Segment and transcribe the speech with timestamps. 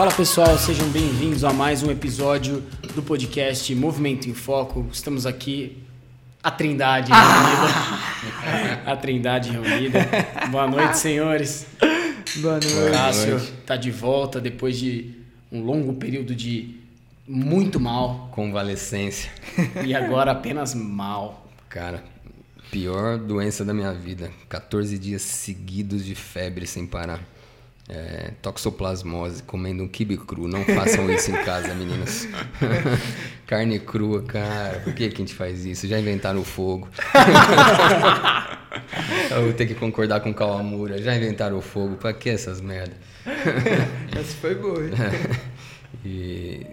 [0.00, 2.62] Fala pessoal, sejam bem-vindos a mais um episódio
[2.94, 4.88] do podcast Movimento em Foco.
[4.90, 5.76] Estamos aqui,
[6.42, 8.90] a Trindade reunida.
[8.90, 9.98] A Trindade reunida.
[10.50, 11.66] Boa noite, senhores.
[12.36, 12.72] Boa noite.
[12.72, 15.16] O Cássio está de volta depois de
[15.52, 16.80] um longo período de
[17.28, 19.30] muito mal Convalescência.
[19.84, 21.46] e agora apenas mal.
[21.68, 22.02] Cara,
[22.70, 24.32] pior doença da minha vida.
[24.48, 27.20] 14 dias seguidos de febre sem parar.
[27.92, 30.46] É, toxoplasmose, comendo um quibe cru.
[30.46, 32.28] Não façam isso em casa, meninas.
[33.48, 34.78] Carne crua, cara.
[34.78, 35.88] Por que, que a gente faz isso?
[35.88, 36.88] Já inventaram o fogo.
[39.28, 41.02] Eu vou ter que concordar com o Kawamura.
[41.02, 41.96] Já inventaram o fogo.
[41.96, 42.94] Pra que essas merda?
[44.16, 44.84] Essa foi boa.
[44.84, 44.92] hein?
[46.04, 46.64] E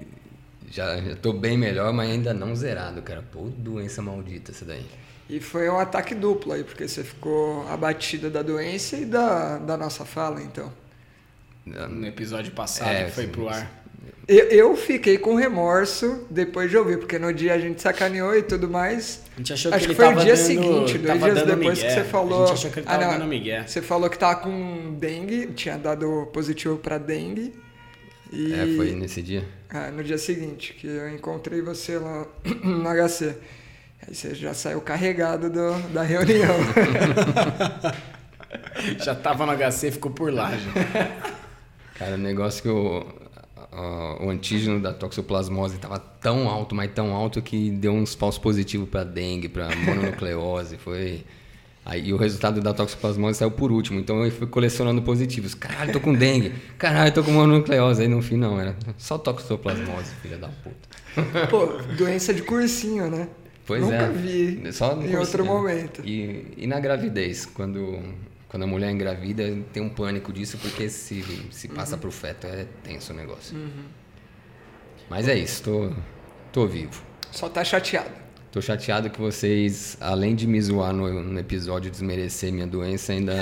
[0.70, 3.23] já, já tô bem melhor, mas ainda não zerado, cara.
[3.31, 4.86] Pô, doença maldita essa daí.
[5.27, 9.75] E foi um ataque duplo aí, porque você ficou abatida da doença e da, da
[9.75, 10.72] nossa fala, então.
[11.89, 13.72] No episódio passado É, que foi sim, pro ar.
[14.28, 18.44] Eu, eu fiquei com remorso depois de ouvir, porque no dia a gente sacaneou e
[18.44, 19.22] tudo mais.
[19.36, 21.78] A gente achou Acho que que ele foi o dia dando- seguinte, dois dias depois
[21.78, 21.88] migué.
[21.88, 22.44] que você falou.
[22.44, 23.64] A gente achou que ele tava Ah, não, dando migué.
[23.66, 27.53] Você falou que tava com dengue, tinha dado positivo pra dengue.
[28.34, 29.45] E É, foi nesse dia?
[29.69, 32.25] Ah, no dia seguinte, que eu encontrei você lá
[32.63, 33.34] no HC.
[34.06, 36.56] Aí você já saiu carregado do- da reunião.
[39.03, 40.72] Já tava no HC, ficou por lá já.
[41.98, 43.06] Cara, o negócio que o,
[44.22, 48.88] o antígeno da toxoplasmose tava tão alto, mas tão alto que deu uns falsos positivos
[48.90, 51.23] pra dengue, pra mononucleose, foi...
[51.86, 55.56] Aí o resultado da toxoplasmose saiu por último, então eu fui colecionando positivos.
[55.56, 56.52] Caralho, tô com dengue.
[56.78, 58.02] Caralho, tô com mononucleose.
[58.02, 61.48] Aí no fim não, era só toxoplasmose, filha da puta.
[61.50, 63.30] Pô, doença de cursinho, né?
[63.66, 64.09] Pois Nunca é.
[64.12, 65.45] vi Só em outro cursinho.
[65.45, 66.02] momento.
[66.06, 68.00] E, e na gravidez, quando,
[68.58, 72.02] quando a mulher engravida, tem um pânico disso, porque se, se passa Uhum.
[72.02, 73.55] pro feto é tenso o negócio.
[75.08, 75.91] Mas é isso, tô,
[76.51, 77.00] tô vivo.
[77.31, 78.09] Só tá chateado.
[78.51, 83.34] Tô chateado que vocês, além de me zoar no, no episódio desmerecer minha doença, ainda,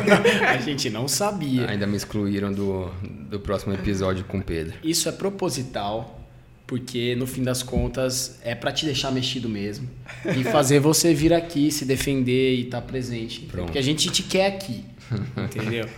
[0.48, 1.68] A gente não sabia.
[1.68, 2.86] ainda me excluíram do,
[3.28, 4.78] do próximo episódio com o Pedro.
[4.82, 6.23] Isso é proposital,
[6.66, 9.88] porque no fim das contas é pra te deixar mexido mesmo
[10.36, 13.40] e fazer você vir aqui, se defender e estar presente.
[13.42, 13.66] Pronto.
[13.66, 14.84] Porque a gente te quer aqui,
[15.36, 15.88] entendeu?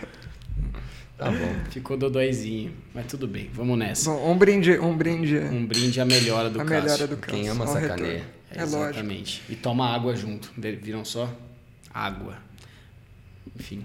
[1.17, 1.55] Tá bom.
[1.71, 4.11] Ficou dodóizinho, mas tudo bem, vamos nessa.
[4.11, 6.83] Bom, um brinde, um brinde Um brinde à melhora do a Cássio.
[6.83, 7.37] melhora do caso.
[7.37, 8.13] Quem ama sacaneia.
[8.13, 8.37] retorno.
[8.51, 8.77] É lógico.
[8.83, 9.41] Exatamente.
[9.49, 10.51] E toma água junto.
[10.57, 11.33] Viram só?
[11.93, 12.37] Água.
[13.59, 13.81] Enfim.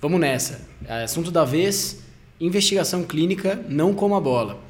[0.00, 0.66] Vamos nessa.
[0.84, 2.02] É, Assunto da vez:
[2.40, 4.60] investigação clínica, não coma bola.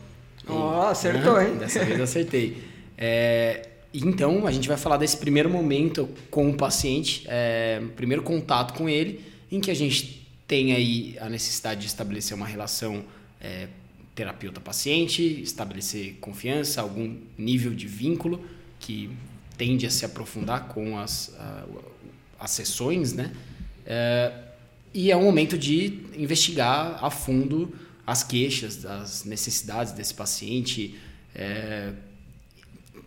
[0.48, 1.50] Ó, acertou, Né?
[1.50, 1.56] hein?
[1.56, 2.62] Dessa vez acertei.
[2.98, 8.74] É, então, a gente vai falar desse primeiro momento com o paciente, é, primeiro contato
[8.74, 9.20] com ele,
[9.50, 13.04] em que a gente tem aí a necessidade de estabelecer uma relação
[13.40, 13.68] é,
[14.14, 18.44] terapeuta-paciente, estabelecer confiança, algum nível de vínculo
[18.80, 19.10] que
[19.56, 21.64] tende a se aprofundar com as, a-
[22.40, 23.32] as sessões, né?
[23.86, 24.32] É,
[24.94, 27.72] e é um momento de investigar a fundo
[28.06, 30.94] as queixas, as necessidades desse paciente,
[31.34, 31.92] é,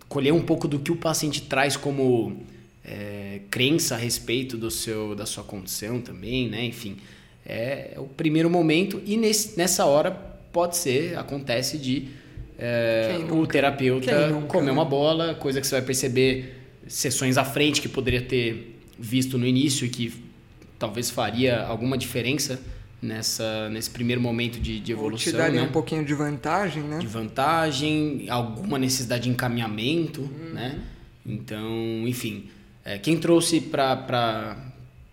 [0.07, 2.44] colher um pouco do que o paciente traz como
[2.83, 6.63] é, crença a respeito do seu, da sua condição também, né?
[6.63, 6.97] Enfim,
[7.45, 12.07] é, é o primeiro momento e nesse, nessa hora pode ser, acontece de
[12.57, 14.72] é, o terapeuta comer né?
[14.72, 16.55] uma bola, coisa que você vai perceber
[16.88, 20.13] sessões à frente que poderia ter visto no início e que
[20.79, 22.61] talvez faria alguma diferença
[23.01, 25.67] nessa, nesse primeiro momento de, de Ou evolução, te daria né?
[25.67, 26.97] um pouquinho de vantagem, né?
[27.00, 30.22] de vantagem, alguma necessidade de encaminhamento,
[30.53, 30.79] né?
[31.25, 32.45] Então, enfim,
[32.84, 33.95] é, quem trouxe para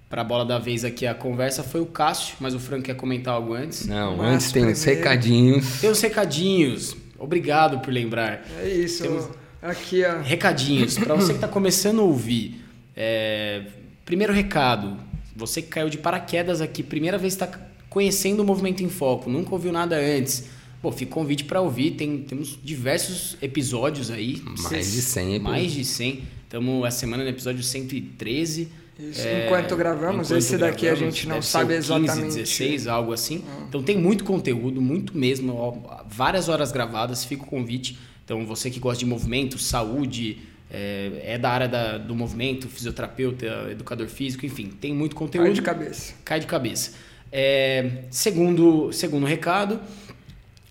[0.09, 2.95] para a bola da vez aqui a conversa foi o Cássio, mas o Frank quer
[2.95, 3.87] comentar algo antes.
[3.87, 5.81] Não, Mas antes tem uns primeiro- recadinhos.
[5.81, 6.97] Tem os recadinhos.
[7.19, 8.45] Obrigado por lembrar.
[8.61, 9.03] É isso.
[9.05, 9.29] Temos-
[9.63, 10.21] Aqui, ó.
[10.21, 12.63] Recadinhos, para você que está começando a ouvir.
[12.95, 13.63] é,
[14.05, 14.99] primeiro recado,
[15.35, 17.49] você que caiu de paraquedas aqui, primeira vez está
[17.93, 20.45] conhecendo o Movimento em Foco, nunca ouviu nada antes.
[20.81, 24.43] Pô, fica convite para ouvir, tem, temos diversos episódios aí.
[24.45, 25.43] Mais de 100 episódios.
[25.43, 26.23] Mais de 100.
[26.45, 28.69] Estamos essa semana no episódio 113.
[28.99, 32.35] Isso, É, enquanto gravamos, enquanto esse daqui a gente não sabe o 15, exatamente.
[32.37, 33.43] 16, algo assim.
[33.69, 37.99] Então tem muito conteúdo, muito mesmo, ó, várias horas gravadas, fica o convite.
[38.25, 40.39] Então você que gosta de movimento, saúde,
[40.71, 45.45] é, é da área da- do movimento, fisioterapeuta, educador físico, enfim, tem muito conteúdo.
[45.47, 46.15] Cai de cabeça.
[46.25, 46.93] Cai de cabeça.
[47.33, 49.81] É, segundo, segundo recado.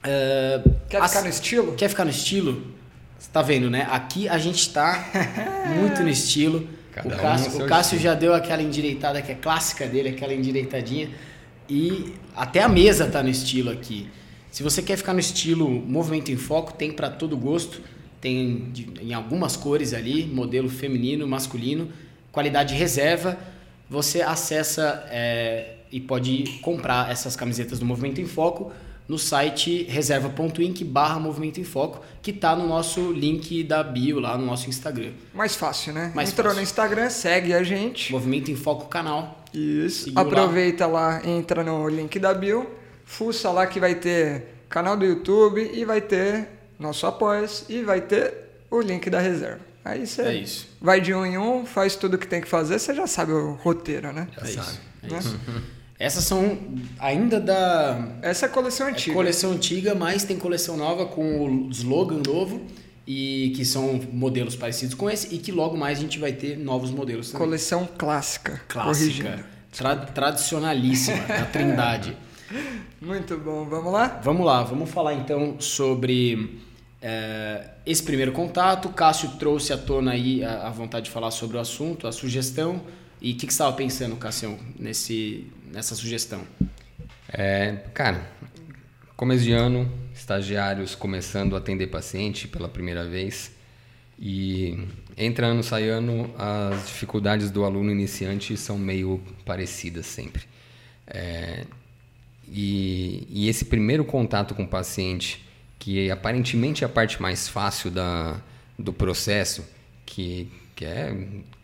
[0.03, 1.73] é, Quer as- ficar no estilo?
[1.73, 2.61] Quer ficar no estilo?
[3.17, 3.87] Você tá vendo, né?
[3.89, 5.09] Aqui a gente tá
[5.75, 6.67] muito no estilo.
[6.91, 10.09] Cada o um Cássio, seu o Cássio já deu aquela endireitada que é clássica dele,
[10.09, 11.09] aquela endireitadinha.
[11.69, 14.09] E até a mesa tá no estilo aqui.
[14.51, 17.81] Se você quer ficar no estilo movimento em foco, tem para todo gosto.
[18.19, 21.89] Tem de, em algumas cores ali, modelo feminino, masculino,
[22.31, 23.37] qualidade reserva.
[23.89, 28.71] Você acessa é, e pode comprar essas camisetas do Movimento em Foco
[29.07, 34.37] no site reserva.inc barra Movimento em Foco, que está no nosso link da bio lá
[34.37, 35.11] no nosso Instagram.
[35.33, 36.11] Mais fácil, né?
[36.15, 36.57] Mais Entrou fácil.
[36.57, 38.11] no Instagram, segue a gente.
[38.11, 39.43] Movimento em Foco canal.
[39.53, 40.05] Isso.
[40.05, 41.21] Seguiu Aproveita lá.
[41.27, 42.69] entra no link da bio,
[43.05, 46.47] fuça lá que vai ter canal do YouTube e vai ter
[46.79, 48.33] nosso apoio e vai ter
[48.69, 49.59] o link da reserva.
[49.83, 50.67] Aí você É isso.
[50.79, 53.33] vai de um em um, faz tudo o que tem que fazer, você já sabe
[53.33, 54.27] o roteiro, né?
[54.37, 54.67] Já É sabe.
[54.67, 54.81] isso.
[55.03, 55.19] É Né?
[55.19, 55.39] isso.
[56.01, 56.57] Essas são
[56.97, 59.15] ainda da Essa é a coleção antiga.
[59.15, 62.65] coleção antiga, mas tem coleção nova com o slogan novo
[63.05, 66.57] e que são modelos parecidos com esse e que logo mais a gente vai ter
[66.57, 67.45] novos modelos também.
[67.45, 68.59] Coleção clássica.
[68.67, 72.17] Clássica, tra tradicionalíssima, da Trindade.
[72.99, 74.19] Muito bom, vamos lá?
[74.23, 76.59] Vamos lá, vamos falar então sobre
[76.99, 78.87] é, esse primeiro contato.
[78.87, 82.11] O Cássio trouxe à tona aí a, a vontade de falar sobre o assunto, a
[82.11, 82.81] sugestão.
[83.21, 86.43] E o que, que você estava pensando, Cássio, nesse, nessa sugestão?
[87.29, 88.29] É, cara,
[89.15, 93.51] começo de ano, estagiários começando a atender paciente pela primeira vez.
[94.19, 94.77] E
[95.17, 100.43] entra ano, sai ano, as dificuldades do aluno iniciante são meio parecidas sempre.
[101.07, 101.65] É,
[102.47, 105.43] e, e esse primeiro contato com o paciente,
[105.79, 108.39] que aparentemente é a parte mais fácil da,
[108.77, 109.65] do processo,
[110.05, 111.15] que, que é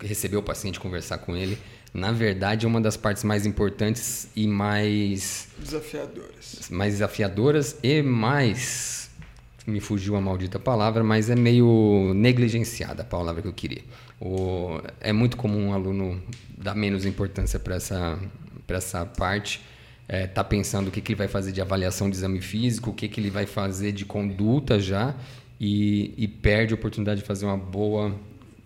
[0.01, 1.59] receber o paciente, conversar com ele,
[1.97, 6.69] na verdade é uma das partes mais importantes e mais, Desafiadoras.
[6.69, 9.09] mais desafiadoras e mais.
[9.65, 13.81] Me fugiu a maldita palavra, mas é meio negligenciada a palavra que eu queria.
[14.21, 16.21] O, é muito comum um aluno
[16.55, 18.19] dar menos importância para essa,
[18.67, 19.59] pra essa parte
[20.07, 22.93] é, tá pensando o que, que ele vai fazer de avaliação de exame físico, o
[22.93, 25.15] que, que ele vai fazer de conduta já
[25.59, 28.15] e, e perde a oportunidade de fazer uma boa,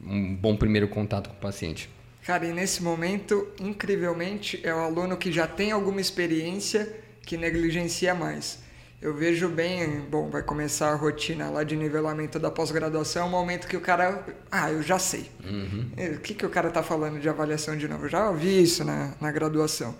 [0.05, 1.89] um bom primeiro contato com o paciente.
[2.25, 6.87] Cara, e nesse momento, incrivelmente, é o aluno que já tem alguma experiência
[7.25, 8.59] que negligencia mais.
[9.01, 13.29] Eu vejo bem, bom, vai começar a rotina lá de nivelamento da pós-graduação, é um
[13.29, 15.31] momento que o cara, ah, eu já sei.
[16.15, 18.05] O que, que o cara tá falando de avaliação de novo?
[18.05, 19.95] Eu já ouvi isso na, na graduação.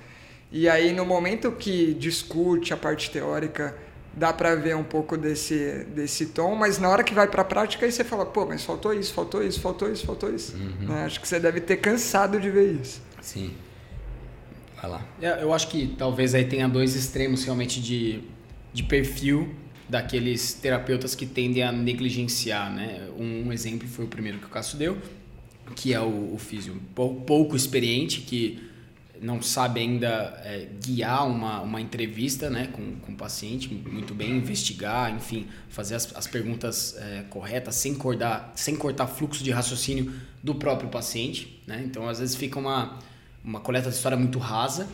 [0.51, 3.75] E aí, no momento que discute a parte teórica,
[4.15, 7.45] dá para ver um pouco desse, desse tom, mas na hora que vai para a
[7.45, 10.55] prática, aí você fala, pô, mas faltou isso, faltou isso, faltou isso, faltou isso.
[10.57, 11.05] Né?
[11.05, 13.01] Acho que você deve ter cansado de ver isso.
[13.21, 13.51] Sim.
[14.81, 15.05] Vai lá.
[15.21, 18.21] É, Eu acho que talvez aí tenha dois extremos realmente de,
[18.73, 19.53] de perfil
[19.87, 23.07] daqueles terapeutas que tendem a negligenciar, né?
[23.17, 24.97] Um exemplo foi o primeiro que o Cássio deu,
[25.75, 28.61] que é o, o físio pou- pouco experiente, que
[29.21, 34.31] não sabe ainda é, guiar uma, uma entrevista né, com, com o paciente muito bem,
[34.31, 40.12] investigar, enfim, fazer as, as perguntas é, corretas sem cortar, sem cortar fluxo de raciocínio
[40.41, 41.62] do próprio paciente.
[41.68, 41.83] Né?
[41.85, 42.97] Então, às vezes, fica uma,
[43.45, 44.88] uma coleta de história muito rasa.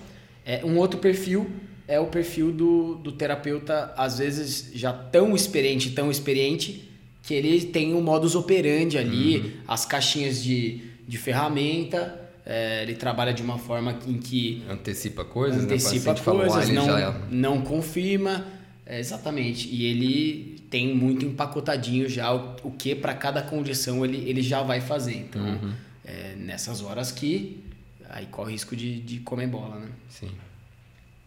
[0.45, 1.50] É, um outro perfil
[1.88, 6.83] é o perfil do, do terapeuta, às vezes, já tão experiente, tão experiente,
[7.23, 13.33] que ele tem um modus operandi ali, as caixinhas de, de ferramenta, é, ele trabalha
[13.33, 15.99] de uma forma em que Antecipa coisas, antecipa né?
[15.99, 17.11] Paciente falou, coisas, não, já...
[17.30, 18.47] não confirma.
[18.85, 19.68] É, exatamente.
[19.68, 24.63] E ele tem muito empacotadinho já o, o que para cada condição ele, ele já
[24.63, 25.18] vai fazer.
[25.18, 25.73] Então, Uhum.
[26.06, 27.61] é nessas horas que
[28.09, 29.89] aí corre o risco de, de comer bola, né?
[30.07, 30.31] Sim,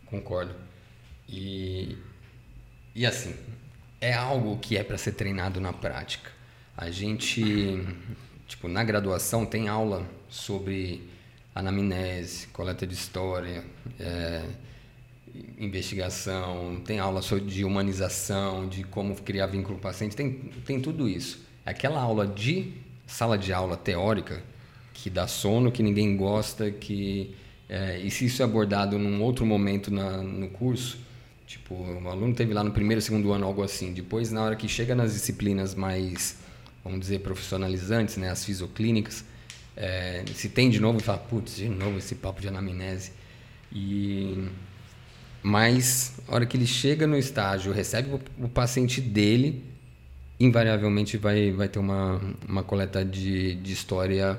[0.06, 0.54] concordo.
[1.28, 1.98] E,
[2.94, 3.34] e assim,
[4.00, 6.30] é algo que é para ser treinado na prática.
[6.74, 7.78] A gente,
[8.48, 11.09] tipo, na graduação tem aula sobre
[11.60, 13.64] anamnese, coleta de história,
[13.98, 14.42] é,
[15.58, 20.32] investigação, tem aula de humanização, de como criar vínculo com o paciente, tem,
[20.64, 21.44] tem tudo isso.
[21.64, 22.72] Aquela aula de
[23.06, 24.42] sala de aula teórica
[24.92, 27.34] que dá sono, que ninguém gosta, que
[27.68, 30.98] é, e se isso é abordado num outro momento na, no curso,
[31.46, 33.92] tipo, o aluno teve lá no primeiro, segundo ano algo assim.
[33.92, 36.38] Depois, na hora que chega nas disciplinas mais,
[36.82, 39.24] vamos dizer, profissionalizantes, né, as fisioclínicas,
[39.76, 43.12] é, se tem de novo fala, putz, de novo esse papo de anamnese.
[43.72, 44.48] E
[45.42, 49.64] mas a hora que ele chega no estágio, recebe o, o paciente dele,
[50.38, 54.38] invariavelmente vai, vai ter uma, uma coleta de, de história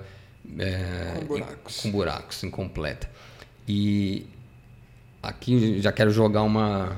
[0.60, 1.82] é, Com buracos.
[1.82, 3.10] com buracos, incompleta.
[3.68, 4.26] E
[5.22, 6.98] aqui já quero jogar uma,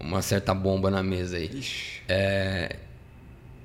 [0.00, 1.62] uma certa bomba na mesa aí.
[2.08, 2.76] É,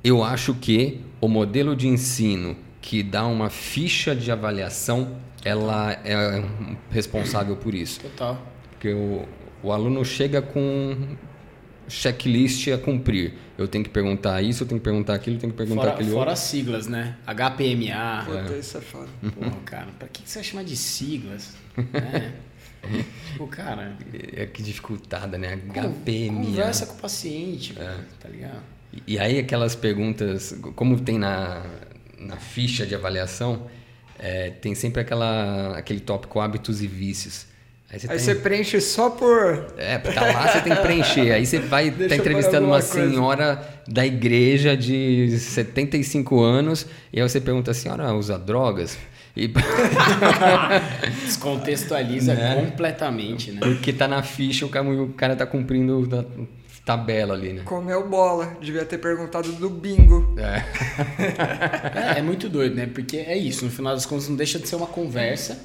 [0.04, 2.56] eu acho que o modelo de ensino
[2.90, 5.16] que dá uma ficha de avaliação,
[5.46, 6.44] ela é
[6.90, 8.00] responsável por isso.
[8.00, 8.42] Total.
[8.72, 9.28] Porque o,
[9.62, 11.16] o aluno chega com
[11.88, 13.34] checklist a cumprir.
[13.60, 15.94] Eu tenho que perguntar isso, eu tenho que perguntar aquilo, eu tenho que perguntar Fora,
[15.94, 16.34] aquele fora outro.
[16.34, 17.16] as siglas, né?
[17.28, 18.26] HPMA.
[18.26, 19.08] Puta, isso é foda.
[19.38, 21.56] Porra, cara, pra que você vai chamar de siglas?
[21.78, 22.34] né?
[23.34, 23.96] Tipo, cara,
[24.36, 25.58] É que dificultada, né?
[25.58, 26.44] HPMA.
[26.46, 27.98] conversa com o paciente, É.
[28.20, 28.64] tá ligado?
[29.06, 31.62] E aí aquelas perguntas, como tem na,
[32.20, 33.68] na ficha de avaliação,
[34.18, 37.48] é, tem sempre aquela, aquele tópico hábitos e vícios.
[37.92, 39.74] Aí você, Aí tá você preenche só por.
[39.78, 41.32] É, tá lá, você tem que preencher.
[41.32, 43.10] Aí você vai estar eu entrevistando uma coisa.
[43.10, 48.96] senhora da igreja de 75 anos, e aí você pergunta, a senhora usa drogas?
[49.36, 49.48] E...
[51.26, 52.56] Descontextualiza Né?
[52.56, 53.60] completamente, né?
[53.62, 56.26] Porque tá na ficha, o cara, o cara tá cumprindo a
[56.90, 57.62] tabela ali, né?
[57.66, 58.58] Comeu bola.
[58.60, 60.34] Devia ter perguntado do bingo.
[60.38, 60.64] É.
[62.16, 62.88] É, é muito doido, né?
[62.88, 65.60] Porque é isso, no final das contas não deixa de ser uma conversa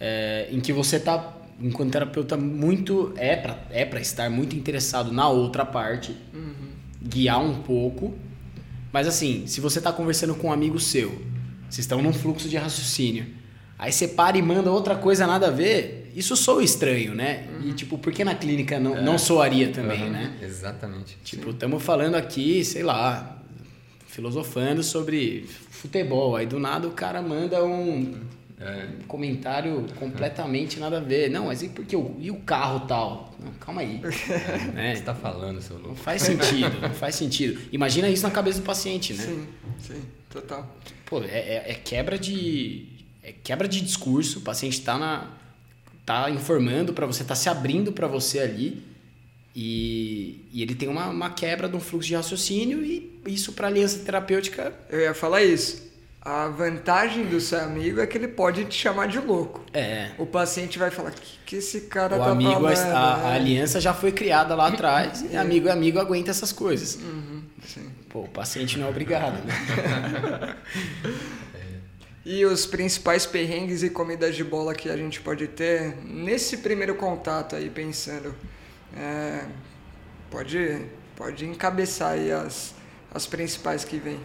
[0.00, 3.12] é, em que você tá, enquanto terapeuta, muito.
[3.16, 6.16] É pra, é pra estar muito interessado na outra parte,
[7.02, 8.14] guiar um pouco.
[8.92, 11.10] Mas assim, se você tá conversando com um amigo seu,
[11.68, 13.26] vocês estão num fluxo de raciocínio,
[13.78, 17.46] aí você para e manda outra coisa nada a ver, isso soa estranho, né?
[17.64, 20.38] E tipo, por que na clínica não, não soaria também, Aham, né?
[20.42, 21.16] Exatamente.
[21.24, 23.38] Tipo, estamos falando aqui, sei lá,
[24.06, 26.36] filosofando sobre futebol.
[26.36, 28.14] Aí do nada o cara manda um
[28.60, 28.86] É.
[29.08, 31.28] comentário completamente nada a ver.
[31.28, 33.34] Não, mas e por que o, e o carro tal?
[33.42, 33.96] Não, calma aí.
[34.04, 34.94] O que né?
[34.94, 35.96] você tá falando, seu Não louco?
[36.00, 37.60] faz sentido, não faz sentido.
[37.72, 39.24] Imagina isso na cabeça do paciente, né?
[39.24, 39.46] Sim,
[39.80, 40.74] sim, total.
[41.06, 42.86] Pô, é, é- é quebra de.
[43.22, 44.38] É quebra de discurso.
[44.38, 45.28] O paciente tá na.
[46.04, 48.82] Tá informando para você, tá se abrindo para você ali.
[49.56, 53.68] E, e ele tem uma, uma quebra de um fluxo de raciocínio e isso para
[53.68, 55.84] aliança terapêutica Eu ia falar isso.
[56.20, 59.62] A vantagem do seu amigo é que ele pode te chamar de louco.
[59.74, 60.10] é.
[60.18, 62.78] O paciente vai falar: o que, que esse cara O tá amigo, falando?
[62.78, 63.34] a, a né?
[63.36, 66.96] aliança já foi criada lá atrás e amigo amigo aguenta essas coisas.
[66.96, 67.42] Uhum.
[68.08, 70.56] Pô, o paciente não é obrigado, né?
[72.24, 76.94] E os principais perrengues e comidas de bola que a gente pode ter nesse primeiro
[76.94, 78.34] contato aí, pensando.
[78.96, 79.44] É,
[80.30, 82.74] pode, pode encabeçar aí as,
[83.12, 84.18] as principais que vem.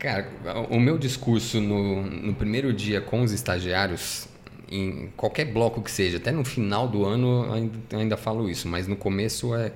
[0.00, 0.28] Cara,
[0.68, 4.28] o meu discurso no, no primeiro dia com os estagiários,
[4.68, 8.88] em qualquer bloco que seja, até no final do ano ainda, ainda falo isso, mas
[8.88, 9.72] no começo é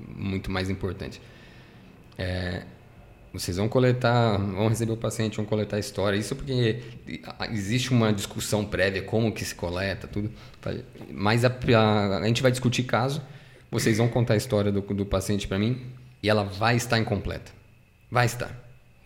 [0.00, 1.20] muito mais importante.
[2.16, 2.62] É,
[3.32, 6.16] vocês vão coletar, vão receber o paciente, vão coletar a história.
[6.16, 6.80] Isso porque
[7.50, 10.30] existe uma discussão prévia, como que se coleta, tudo.
[11.10, 13.22] Mas a, a, a gente vai discutir caso,
[13.70, 15.80] vocês vão contar a história do, do paciente para mim
[16.22, 17.52] e ela vai estar incompleta.
[18.10, 18.50] Vai estar.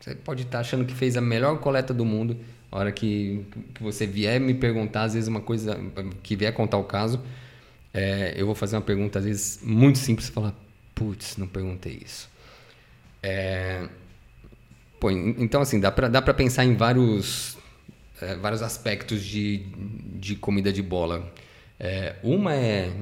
[0.00, 2.36] Você pode estar achando que fez a melhor coleta do mundo.
[2.70, 5.78] A hora que, que você vier me perguntar, às vezes uma coisa
[6.22, 7.20] que vier contar o caso,
[7.92, 10.54] é, eu vou fazer uma pergunta, às vezes, muito simples, e falar,
[10.94, 12.30] putz, não perguntei isso.
[13.22, 13.86] É,
[15.02, 17.58] pô, então, assim, dá pra, dá pra pensar em vários,
[18.20, 19.66] é, vários aspectos de,
[20.14, 21.28] de comida de bola.
[21.80, 22.92] É, uma é,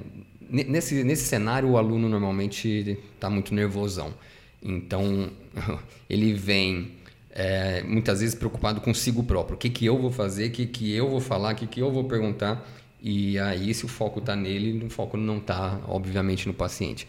[0.49, 4.15] nesse, nesse cenário, o aluno normalmente está muito nervosão.
[4.63, 5.31] Então,
[6.09, 6.93] ele vem
[7.33, 9.57] é, muitas vezes preocupado consigo próprio.
[9.57, 11.81] O que, que eu vou fazer, o que, que eu vou falar, o que, que
[11.81, 12.67] eu vou perguntar.
[13.03, 17.07] E aí, se o foco está nele, o foco não está, obviamente, no paciente.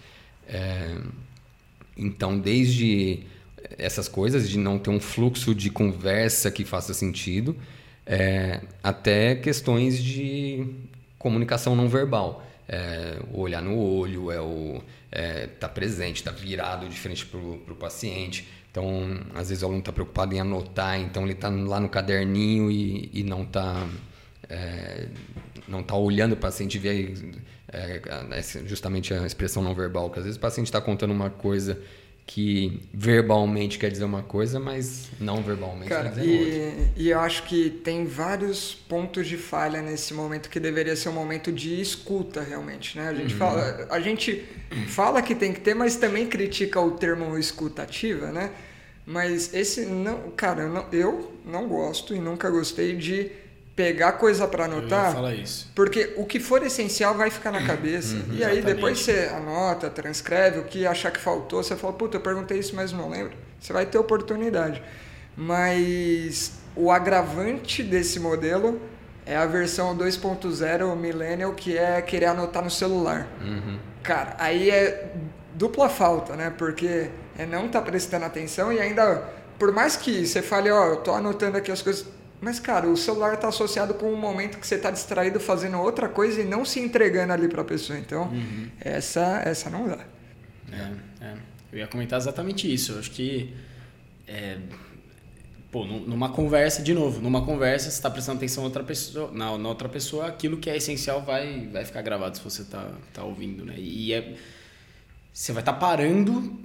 [0.49, 0.97] É,
[1.95, 3.30] então, desde
[3.77, 7.55] essas coisas, de não ter um fluxo de conversa que faça sentido,
[8.05, 10.65] é, até questões de
[11.17, 12.45] comunicação não verbal.
[12.67, 17.75] É, olhar no olho, é o é, tá presente, tá virado de frente para o
[17.77, 18.47] paciente.
[18.71, 22.71] Então, às vezes o aluno está preocupado em anotar, então ele está lá no caderninho
[22.71, 23.85] e, e não está
[24.49, 25.07] é,
[25.67, 27.13] não tá olhando o paciente vê
[27.67, 28.01] é,
[28.65, 31.81] justamente a expressão não verbal, que às vezes o paciente está contando uma coisa
[32.25, 36.93] que verbalmente quer dizer uma coisa, mas não verbalmente Cara, quer dizer outra.
[36.97, 41.09] e, e eu acho que tem vários pontos de falha nesse momento que deveria ser
[41.09, 43.09] um momento de escuta realmente, né?
[43.09, 44.45] A gente, fala, a gente
[44.87, 48.51] fala que tem que ter, mas também critica o termo escutativa, né?
[49.05, 53.31] Mas esse não, cara, eu não, eu não gosto e nunca gostei de
[53.81, 55.11] pegar coisa para anotar.
[55.11, 55.71] Fala isso.
[55.73, 58.15] Porque o que for essencial vai ficar na cabeça.
[58.29, 58.65] e aí exatamente.
[58.65, 62.75] depois você anota, transcreve, o que achar que faltou, você fala, puta, eu perguntei isso,
[62.75, 63.33] mas não lembro.
[63.59, 64.83] Você vai ter oportunidade.
[65.35, 68.79] Mas o agravante desse modelo
[69.25, 73.27] é a versão 2.0 Millennial, que é querer anotar no celular.
[73.41, 73.79] Uhum.
[74.03, 75.11] Cara, aí é
[75.55, 76.53] dupla falta, né?
[76.55, 79.23] Porque é não tá prestando atenção e ainda,
[79.57, 82.05] por mais que você fale, ó, eu tô anotando aqui as coisas,
[82.41, 86.09] mas cara, o celular tá associado com um momento que você tá distraído fazendo outra
[86.09, 87.97] coisa e não se entregando ali pra pessoa.
[87.97, 88.31] Então,
[88.79, 89.99] essa, essa não dá.
[90.71, 91.33] É, é.
[91.71, 92.93] Eu ia comentar exatamente isso.
[92.93, 93.53] Eu acho que
[94.27, 94.57] é,
[95.71, 99.57] pô, numa conversa, de novo, numa conversa, você está prestando atenção na outra pessoa, na,
[99.57, 103.23] na, outra pessoa, aquilo que é essencial vai, vai ficar gravado se você está tá
[103.23, 103.75] ouvindo, né?
[103.77, 104.35] E é,
[105.31, 106.59] você vai estar tá parando,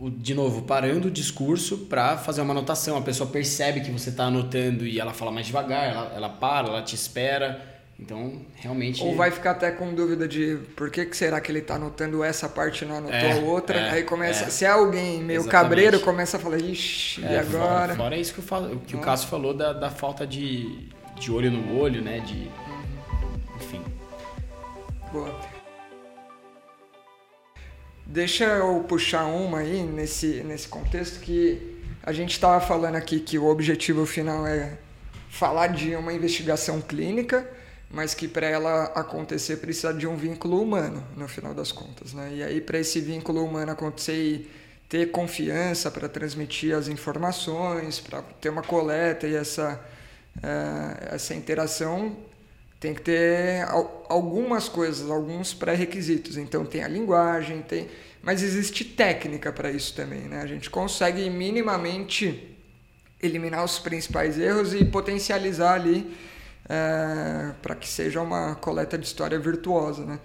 [0.00, 2.96] de novo, parando o discurso para fazer uma anotação.
[2.96, 6.68] A pessoa percebe que você está anotando e ela fala mais devagar, ela, ela para,
[6.68, 9.02] ela te espera então, realmente.
[9.02, 12.22] Ou vai ficar até com dúvida de por que, que será que ele está anotando
[12.22, 13.76] essa parte e não anotou é, a outra.
[13.76, 14.44] É, aí começa.
[14.44, 14.50] É.
[14.50, 15.50] Se é alguém meio Exatamente.
[15.50, 17.88] cabreiro, começa a falar, ixi, é, e agora?
[17.88, 20.88] Fora, fora isso que, eu falo, que o Cássio falou da, da falta de,
[21.18, 22.20] de olho no olho, né?
[22.20, 22.34] De.
[22.34, 23.56] Uhum.
[23.56, 23.82] Enfim.
[25.12, 25.57] Boa.
[28.08, 33.38] Deixa eu puxar uma aí nesse, nesse contexto que a gente estava falando aqui que
[33.38, 34.78] o objetivo final é
[35.30, 37.46] falar de uma investigação clínica
[37.90, 42.12] mas que para ela acontecer precisa de um vínculo humano, no final das contas.
[42.12, 42.34] Né?
[42.34, 44.50] E aí, para esse vínculo humano acontecer e
[44.88, 49.80] ter confiança para transmitir as informações, para ter uma coleta e essa,
[50.36, 52.16] uh, essa interação,
[52.80, 53.66] tem que ter
[54.08, 56.36] algumas coisas, alguns pré-requisitos.
[56.36, 57.88] Então, tem a linguagem, tem...
[58.22, 60.20] mas existe técnica para isso também.
[60.20, 60.40] Né?
[60.40, 62.56] A gente consegue minimamente
[63.20, 66.16] eliminar os principais erros e potencializar ali
[66.68, 70.20] é, para que seja uma coleta de história virtuosa, né?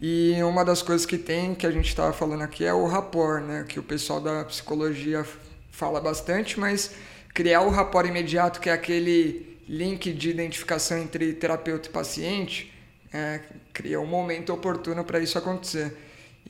[0.00, 3.42] E uma das coisas que tem, que a gente estava falando aqui, é o rapport,
[3.42, 3.64] né?
[3.66, 5.26] Que o pessoal da psicologia
[5.72, 6.92] fala bastante, mas
[7.34, 12.72] criar o rapport imediato, que é aquele link de identificação entre terapeuta e paciente,
[13.12, 13.40] é,
[13.72, 15.96] cria um momento oportuno para isso acontecer.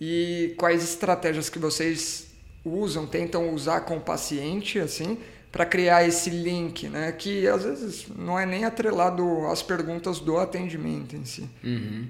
[0.00, 2.28] E quais estratégias que vocês
[2.64, 5.18] usam, tentam usar com o paciente, assim,
[5.50, 7.10] para criar esse link, né?
[7.12, 11.48] Que às vezes não é nem atrelado às perguntas do atendimento em si.
[11.64, 12.06] Uhum.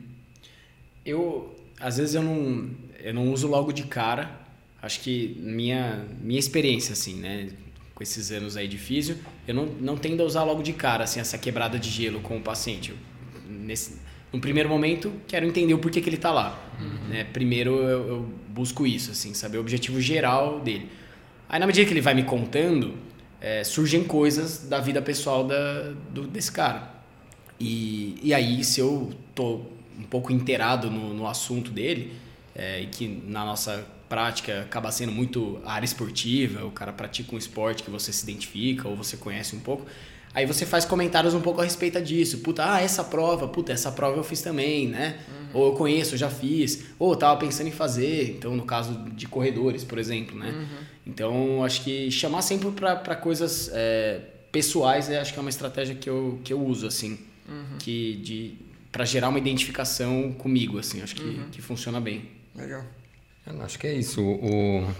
[1.05, 4.38] Eu, às vezes eu não, eu não uso logo de cara.
[4.83, 7.49] Acho que minha minha experiência assim, né?
[7.98, 11.02] Com esses anos aí de físio, eu não, não tendo a usar logo de cara
[11.02, 12.92] assim essa quebrada de gelo com o paciente.
[12.92, 12.96] Eu,
[13.48, 13.96] nesse,
[14.32, 16.56] no primeiro momento, quero entender o porquê que ele está lá.
[16.80, 17.08] Uhum.
[17.08, 17.24] Né?
[17.24, 20.88] Primeiro eu, eu busco isso, assim, saber o objetivo geral dele.
[21.48, 22.94] Aí na medida que ele vai me contando,
[23.40, 26.94] é, surgem coisas da vida pessoal da, do, desse cara.
[27.58, 29.62] E, e aí, se eu tô
[29.98, 32.12] um pouco inteirado no, no assunto dele,
[32.54, 37.38] é, e que na nossa prática acaba sendo muito área esportiva, o cara pratica um
[37.38, 39.87] esporte que você se identifica ou você conhece um pouco,
[40.35, 42.38] aí você faz comentários um pouco a respeito disso.
[42.38, 45.18] Puta, ah, essa prova, puta, essa prova eu fiz também, né?
[45.29, 45.49] Uhum.
[45.55, 46.85] Ou eu conheço, eu já fiz.
[46.99, 48.37] Ou eu tava pensando em fazer.
[48.37, 50.51] Então, no caso de corredores, por exemplo, né?
[50.51, 50.79] Uhum.
[51.07, 54.21] Então, acho que chamar sempre para coisas é,
[54.53, 57.18] pessoais, é, acho que é uma estratégia que eu, que eu uso, assim.
[57.49, 57.79] Uhum.
[57.79, 58.55] Que de
[58.90, 61.03] para gerar uma identificação comigo, assim.
[61.03, 61.49] Acho que, uhum.
[61.51, 62.29] que funciona bem.
[62.55, 62.85] Legal.
[63.52, 64.22] Eu acho que é isso.
[64.22, 64.94] O,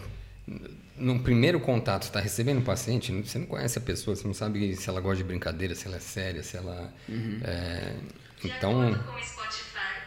[0.96, 4.74] no primeiro contato, está recebendo o paciente, você não conhece a pessoa, você não sabe
[4.76, 6.92] se ela gosta de brincadeira, se ela é séria, se ela...
[7.08, 7.40] Uhum.
[7.44, 7.94] É,
[8.44, 8.94] então...
[8.94, 10.02] com o Spotify,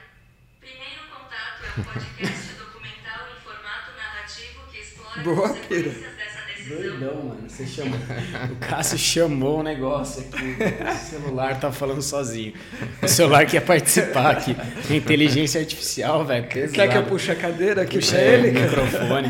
[0.60, 6.21] primeiro contato é um podcast documental em formato narrativo que explora Boa, Pira.
[6.68, 7.44] Doidão, mano.
[7.48, 7.98] Você chamou.
[8.52, 10.58] o Cássio chamou o negócio aqui.
[10.84, 12.54] O celular tá falando sozinho.
[13.02, 14.56] O celular quer participar aqui.
[14.90, 16.48] Inteligência artificial, velho.
[16.48, 18.50] Quer que eu puxe a cadeira aqui Puxa pra ele?
[18.50, 19.30] O microfone.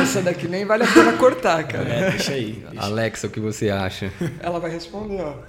[0.00, 1.88] Essa daqui nem vale a pena cortar, cara.
[1.88, 2.64] É, deixa aí.
[2.70, 2.86] Deixa.
[2.86, 4.12] Alexa, o que você acha?
[4.40, 5.34] Ela vai responder, ó.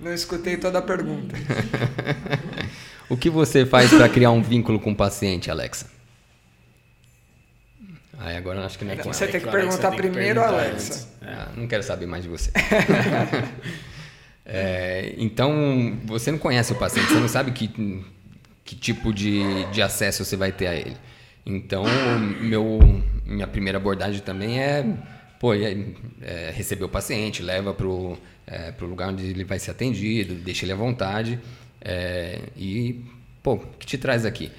[0.00, 1.36] Não escutei toda a pergunta.
[3.08, 5.99] o que você faz para criar um vínculo com o paciente, Alexa?
[8.20, 11.08] Aí agora acho que não é Você tem que perguntar primeiro, Alexa.
[11.22, 12.50] Ah, não quero saber mais de você.
[14.44, 17.68] é, então, você não conhece o paciente, você não sabe que,
[18.62, 20.96] que tipo de, de acesso você vai ter a ele.
[21.46, 21.84] Então,
[22.42, 22.78] meu,
[23.24, 24.84] minha primeira abordagem também é,
[25.38, 25.74] pô, é,
[26.20, 30.66] é receber o paciente, leva para o é, lugar onde ele vai ser atendido, deixa
[30.66, 31.40] ele à vontade
[31.80, 33.02] é, e,
[33.42, 34.52] pô, o que te traz aqui?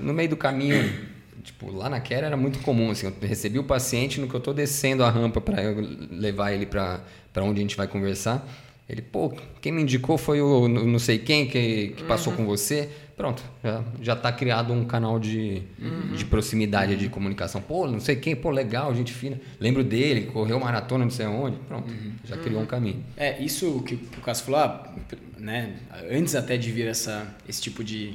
[0.00, 1.11] No meio do caminho
[1.42, 4.38] tipo, lá na Quera era muito comum, assim, eu recebi o paciente no que eu
[4.38, 5.56] estou descendo a rampa para
[6.10, 7.02] levar ele para
[7.38, 8.46] onde a gente vai conversar.
[8.88, 12.40] Ele, pô, quem me indicou foi o não sei quem que, que passou uhum.
[12.40, 12.90] com você.
[13.16, 16.12] Pronto, já, já tá criado um canal de, uhum.
[16.14, 17.60] de proximidade, de comunicação.
[17.60, 19.40] Pô, não sei quem, pô, legal, gente fina.
[19.60, 21.56] Lembro dele, correu maratona, não sei onde.
[21.68, 22.12] Pronto, uhum.
[22.24, 23.02] já criou um caminho.
[23.16, 24.92] É, isso que, que o Cássio falou, ah,
[25.38, 25.74] né,
[26.10, 28.14] antes até de vir essa, esse tipo de,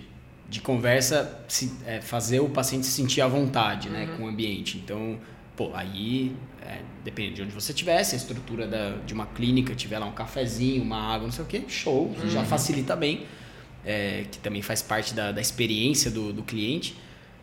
[0.50, 4.18] de conversa se, é, fazer o paciente se sentir à vontade né, uhum.
[4.18, 4.78] com o ambiente.
[4.78, 5.20] Então,
[5.56, 9.76] pô, aí é, depende de onde você estiver, se a estrutura da, de uma clínica
[9.76, 12.30] tiver lá um cafezinho, uma água, não sei o que, show, uhum.
[12.30, 13.26] já facilita bem,
[13.86, 16.96] é, que também faz parte da, da experiência do, do cliente.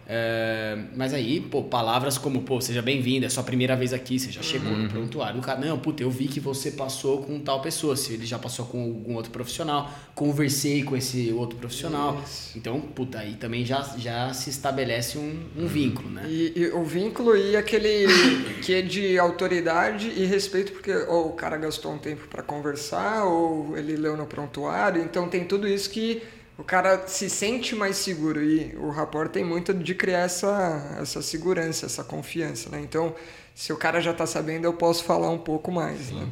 [0.06, 4.30] É, mas aí, pô, palavras como, pô, seja bem-vindo, é sua primeira vez aqui, você
[4.30, 4.82] já chegou Uhum.
[4.84, 5.38] no prontuário.
[5.38, 8.38] O cara, não, puta, eu vi que você passou com tal pessoa, se ele já
[8.38, 12.22] passou com algum outro profissional, conversei com esse outro profissional.
[12.54, 16.24] Então, puta, aí também já, já se estabelece um, um vínculo, né?
[16.28, 18.06] E, e o vínculo e aquele
[18.62, 23.24] que é de autoridade e respeito, porque ou o cara gastou um tempo para conversar,
[23.24, 26.22] ou ele leu no prontuário, então tem tudo isso que
[26.58, 31.20] o cara se sente mais seguro e o rapport tem muito de criar essa, essa
[31.22, 32.80] segurança, essa confiança, né?
[32.80, 33.14] Então,
[33.54, 36.26] se o cara já está sabendo, eu posso falar um pouco mais, né?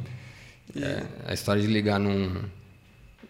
[0.75, 2.41] E- É, a história de ligar num,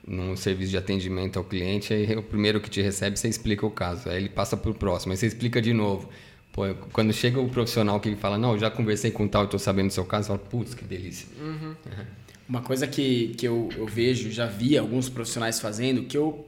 [0.08, 3.72] num serviço de atendimento ao cliente, aí o primeiro que te recebe, você explica o
[3.72, 4.10] caso.
[4.10, 6.10] Aí ele passa pro próximo, aí você explica de novo.
[6.52, 9.58] Pô, quando chega o profissional que fala, não, eu já conversei com tal e tô
[9.58, 11.28] sabendo do seu caso, fala, putz, que delícia.
[12.48, 16.46] Uma coisa que, que eu, eu vejo, já vi alguns profissionais fazendo, que eu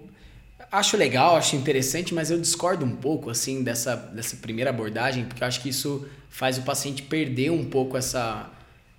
[0.77, 5.43] acho legal, acho interessante, mas eu discordo um pouco assim dessa, dessa primeira abordagem, porque
[5.43, 8.49] eu acho que isso faz o paciente perder um pouco essa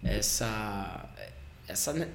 [0.02, 1.08] essa
[1.68, 2.08] essa,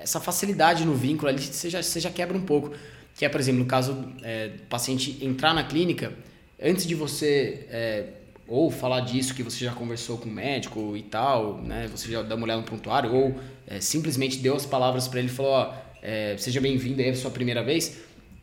[0.00, 2.72] essa facilidade no vínculo ali, você já, você já quebra um pouco.
[3.16, 6.12] Que é, por exemplo, no caso é, do paciente entrar na clínica,
[6.62, 8.04] antes de você é,
[8.46, 11.88] ou falar disso que você já conversou com o médico e tal, né?
[11.90, 15.28] Você já dá uma olhada no prontuário, ou é, simplesmente deu as palavras para ele
[15.28, 17.98] e falou, ó, é, seja bem-vindo aí, é a sua primeira vez,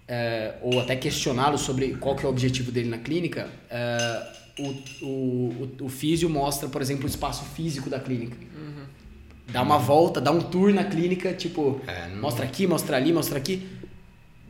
[0.08, 4.28] é, ou até questioná-lo sobre qual que é o objetivo dele na clínica, é,
[4.60, 8.38] o, o, o, o físio mostra, por exemplo, o espaço físico da clínica.
[9.50, 13.14] Dá uma volta, dá um tour na clínica, tipo, É, não- mostra aqui, mostra ali,
[13.14, 13.66] mostra aqui.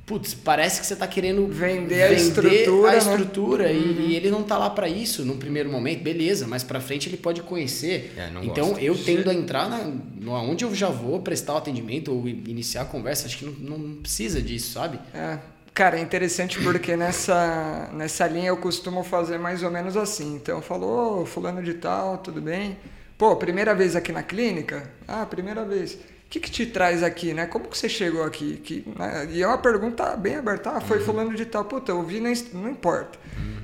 [0.07, 2.97] Putz, parece que você tá querendo Vender a estrutura, a né?
[2.97, 6.79] estrutura e, e ele não tá lá para isso no primeiro momento, beleza, mas para
[6.79, 8.13] frente ele pode conhecer.
[8.17, 8.81] É, então gosto.
[8.83, 12.83] eu tendo a entrar na, no- onde eu já vou prestar o atendimento ou iniciar
[12.83, 14.97] a conversa, acho que não, não precisa disso, sabe?
[15.13, 15.39] É,
[15.73, 20.35] cara, é interessante porque nessa, nessa linha eu costumo fazer mais ou menos assim.
[20.35, 22.77] Então eu falo, ô, fulano de tal, tudo bem?
[23.17, 24.89] Pô, primeira vez aqui na clínica?
[25.07, 25.97] Ah, primeira vez.
[26.27, 27.45] O que, que te traz aqui, né?
[27.45, 28.57] Como que você chegou aqui?
[28.57, 29.29] Que, né?
[29.31, 30.71] E é uma pergunta bem aberta.
[30.71, 31.63] Ah, foi fulano de tal.
[31.63, 33.17] Puta, eu vi, não, não importa.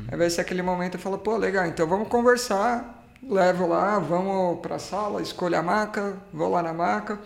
[0.09, 3.03] Aí vai ser aquele momento eu falo, pô, legal, então vamos conversar.
[3.21, 7.19] Levo lá, vamos pra sala, escolho a maca, vou lá na maca.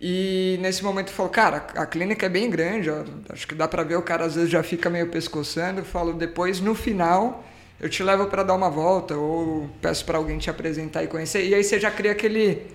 [0.00, 3.66] E nesse momento eu falo, cara, a clínica é bem grande, ó, acho que dá
[3.66, 5.80] pra ver, o cara às vezes já fica meio pescoçando.
[5.80, 7.44] Eu falo, depois no final
[7.80, 11.46] eu te levo pra dar uma volta, ou peço pra alguém te apresentar e conhecer.
[11.46, 12.66] E aí você já cria aquele.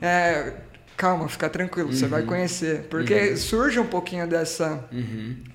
[0.00, 0.52] é,
[0.98, 2.82] calma, fica tranquilo, você vai conhecer.
[2.90, 4.84] Porque surge um pouquinho dessa,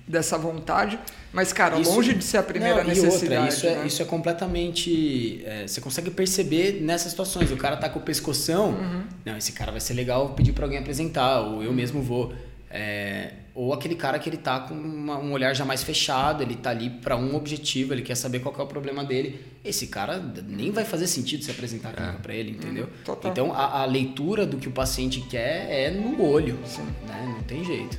[0.08, 0.98] dessa vontade,
[1.32, 3.34] mas, cara, Isso- longe de ser a primeira Não, necessidade.
[3.42, 3.86] outra, isso, é, né?
[3.86, 5.42] isso é completamente.
[5.44, 7.50] é, você consegue perceber nessas situações.
[7.52, 8.70] O cara tá com o pescoção.
[8.70, 9.02] Uhum.
[9.24, 12.32] Não, esse cara vai ser legal pedir pra alguém apresentar, ou eu mesmo vou.
[12.76, 16.56] É, ou aquele cara que ele tá com uma- um olhar já mais fechado, ele
[16.56, 19.38] tá ali pra um objetivo, ele quer saber qual que é o problema dele.
[19.64, 22.86] Esse cara nem vai fazer sentido se apresentar a clínica pra ele, entendeu?
[22.86, 23.30] Uhum, total.
[23.30, 26.58] Então a, a leitura do que o paciente quer é no olho.
[26.66, 26.82] Sim.
[27.06, 27.32] Né?
[27.36, 27.96] Não tem jeito.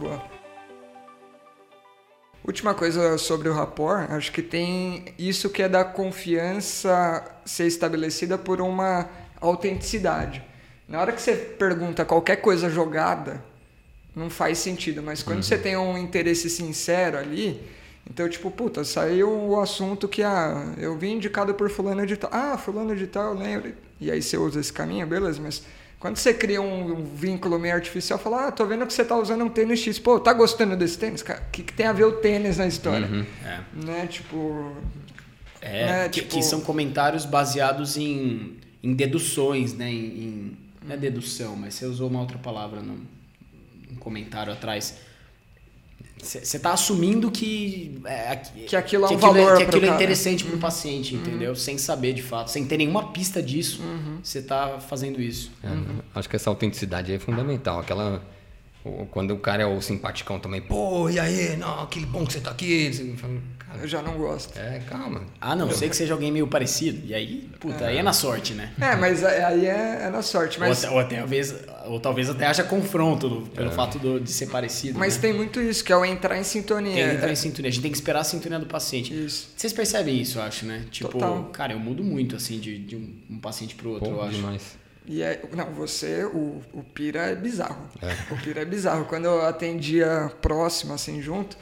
[0.00, 0.22] Boa.
[2.46, 8.38] Última coisa sobre o rapport, acho que tem isso que é da confiança ser estabelecida
[8.38, 9.06] por uma
[9.38, 10.42] autenticidade.
[10.88, 13.42] Na hora que você pergunta qualquer coisa jogada,
[14.14, 17.60] não faz sentido, mas quando você tem um interesse sincero ali,
[18.08, 22.30] então tipo, puta, saiu o assunto que ah, eu vim indicado por fulano de tal.
[22.32, 23.72] Ah, fulano de tal, eu lembro.
[24.00, 25.62] E aí você usa esse caminho, beleza, mas
[25.98, 29.16] quando você cria um, um vínculo meio artificial, fala, ah, tô vendo que você tá
[29.16, 29.98] usando um tênis X.
[29.98, 31.22] Pô, tá gostando desse tênis?
[31.22, 33.08] Cara, o que, que tem a ver o tênis na história?
[33.44, 33.60] É.
[33.74, 34.72] Né, tipo...
[35.60, 39.90] É, né, que, tipo- que são comentários baseados em, em deduções, né?
[39.90, 42.94] Em, em- não é dedução, mas você usou uma outra palavra no,
[43.90, 44.98] um comentário atrás.
[46.22, 49.88] Você está assumindo que, é, Que aquilo é um que valor que pro aquilo é
[49.88, 49.96] cara.
[49.96, 51.54] interessante para o paciente, entendeu?
[51.54, 53.82] Sem saber de fato, sem ter nenhuma pista disso,
[54.22, 55.52] você está fazendo isso.
[55.62, 55.68] É,
[56.14, 57.80] Acho que essa autenticidade é fundamental.
[57.80, 58.22] Aquela.
[59.10, 62.40] Quando o cara é o simpaticão também, pô, e aí, não, aquele bom que você
[62.40, 62.92] tá aqui.
[62.92, 63.34] Você fala,
[63.66, 64.56] cara, Eu já não gosto.
[64.58, 65.22] é, calma.
[65.40, 67.06] A não ser que seja alguém meio parecido.
[67.06, 68.72] E aí, puta, aí é na sorte, né?
[68.80, 70.58] É, mas aí é, é na sorte.
[70.60, 71.54] Mas, Ou, até, ou, até, talvez,
[71.86, 74.98] ou talvez até haja confronto do- pelo fato do- de ser parecido.
[74.98, 75.22] mas né?
[75.22, 76.94] tem muito isso, que é o entrar em sintonia.
[76.94, 77.68] Tem que entrar em sintonia.
[77.68, 79.12] A gente tem que esperar a sintonia do paciente.
[79.12, 79.50] Isso.
[79.56, 80.84] Vocês percebem isso, eu acho, né?
[80.90, 81.44] Tipo, Total.
[81.52, 84.34] cara, eu mudo muito, assim, de, de um, um paciente pro outro, eu Pô, acho.
[84.36, 84.62] demais.
[85.08, 87.78] E é, não, você, o, o Pira é bizarro.
[88.28, 89.04] O Pira é bizarro.
[89.04, 91.56] Quando eu atendia próximo, assim, junto,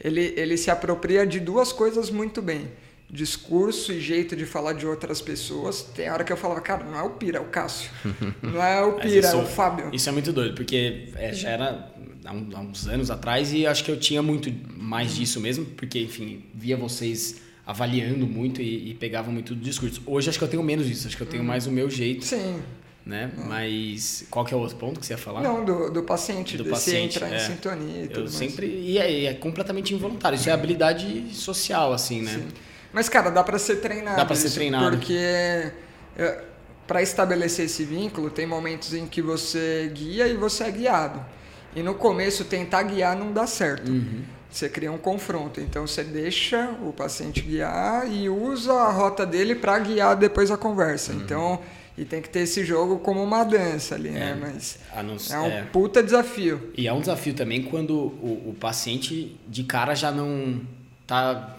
[0.00, 2.68] ele, ele se apropria de duas coisas muito bem.
[3.10, 5.82] Discurso e jeito de falar de outras pessoas.
[5.82, 7.90] Tem hora que eu falava, cara, não é o Pira, é o Cássio.
[8.42, 9.88] Não é o Pira, isso- é o Fábio.
[9.92, 11.90] Isso é muito doido, porque é, já era
[12.24, 16.00] há, há uns anos atrás e acho que eu tinha muito mais disso mesmo, porque,
[16.00, 20.02] enfim, via vocês avaliando muito e, e pegava muito do discurso.
[20.06, 22.24] Hoje acho que eu tenho menos disso, acho que eu tenho mais o meu jeito,
[22.26, 22.60] Sim.
[23.08, 23.30] Né?
[23.46, 25.40] Mas qual que é o outro ponto que você ia falar?
[25.40, 27.36] Não, do, do paciente, Do de paciente, entrar é.
[27.36, 28.34] em sintonia e tudo eu mais.
[28.34, 28.66] sempre.
[28.66, 30.36] E é, é completamente involuntário.
[30.36, 32.34] Isso é habilidade social, assim, né?
[32.34, 32.48] Sim.
[32.92, 34.18] Mas, cara, dá pra ser treinado.
[34.18, 34.98] Dá pra ser treinado.
[34.98, 35.14] Porque
[36.18, 36.44] é,
[36.86, 41.24] para estabelecer esse vínculo, tem momentos em que você guia e você é guiado.
[41.74, 43.90] E no começo, tentar guiar não dá certo.
[43.90, 44.22] Uhum.
[44.50, 45.62] Você cria um confronto.
[45.62, 50.58] Então, você deixa o paciente guiar e usa a rota dele para guiar depois a
[50.58, 51.12] conversa.
[51.12, 51.20] Uhum.
[51.20, 51.60] Então,
[51.98, 54.36] e tem que ter esse jogo como uma dança ali, né?
[54.40, 55.62] Mas A não- é um é.
[55.64, 56.72] puta desafio.
[56.76, 60.60] E é um desafio também quando o, o paciente de cara já não
[61.06, 61.56] tá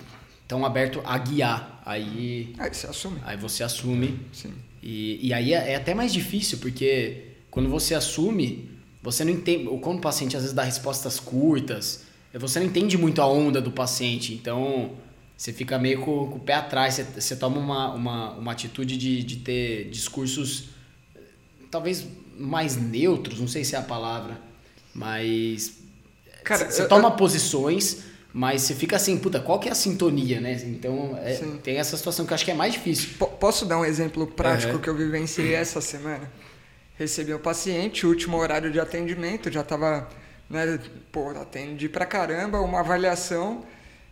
[0.47, 1.81] tão aberto a guiar.
[1.85, 3.17] Aí, Aí você assume.
[3.25, 4.19] aí você assume.
[4.31, 4.53] Sim.
[4.81, 8.69] E, e aí é, é até mais difícil, porque quando você assume,
[9.03, 9.67] você não entende.
[9.67, 13.59] Ou quando o paciente às vezes dá respostas curtas, você não entende muito a onda
[13.59, 14.33] do paciente.
[14.33, 14.91] Então
[15.39, 18.97] você fica meio com, com o pé atrás, você, você toma uma, uma, uma atitude
[18.97, 20.71] de, de ter discursos
[21.15, 21.21] eh,
[21.71, 22.05] talvez
[22.37, 24.37] mais neutros, não sei se é a palavra,
[24.93, 25.77] mas
[26.43, 30.41] Cara, você eu- toma posições, mas você fica assim, puta, qual que é a sintonia,
[30.41, 30.53] né?
[30.65, 33.11] Então é- tem essa situação que eu acho que é mais difícil.
[33.17, 34.81] Po- Posso dar um exemplo prático Aham.
[34.81, 36.29] que eu vivenciei essa semana?
[36.97, 40.09] Recebi o paciente, último horário de atendimento, já tava,
[40.49, 40.79] né,
[41.11, 43.65] pô, atendi pra caramba, uma avaliação,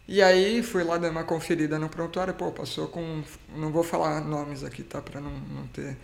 [0.08, 3.24] e aí fui lá dar uma conferida no prontuário, pô, passou com,
[3.56, 5.98] não vou falar nomes aqui, tá, pra não, não ter...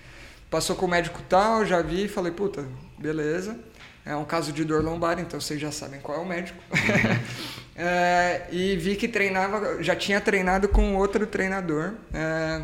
[0.49, 2.65] Passou com o médico tal, já vi, falei, puta,
[2.97, 3.57] beleza,
[4.05, 6.59] é um caso de dor lombar, então vocês já sabem qual é o médico.
[7.75, 12.63] É, e vi que treinava, já tinha treinado com outro treinador, é,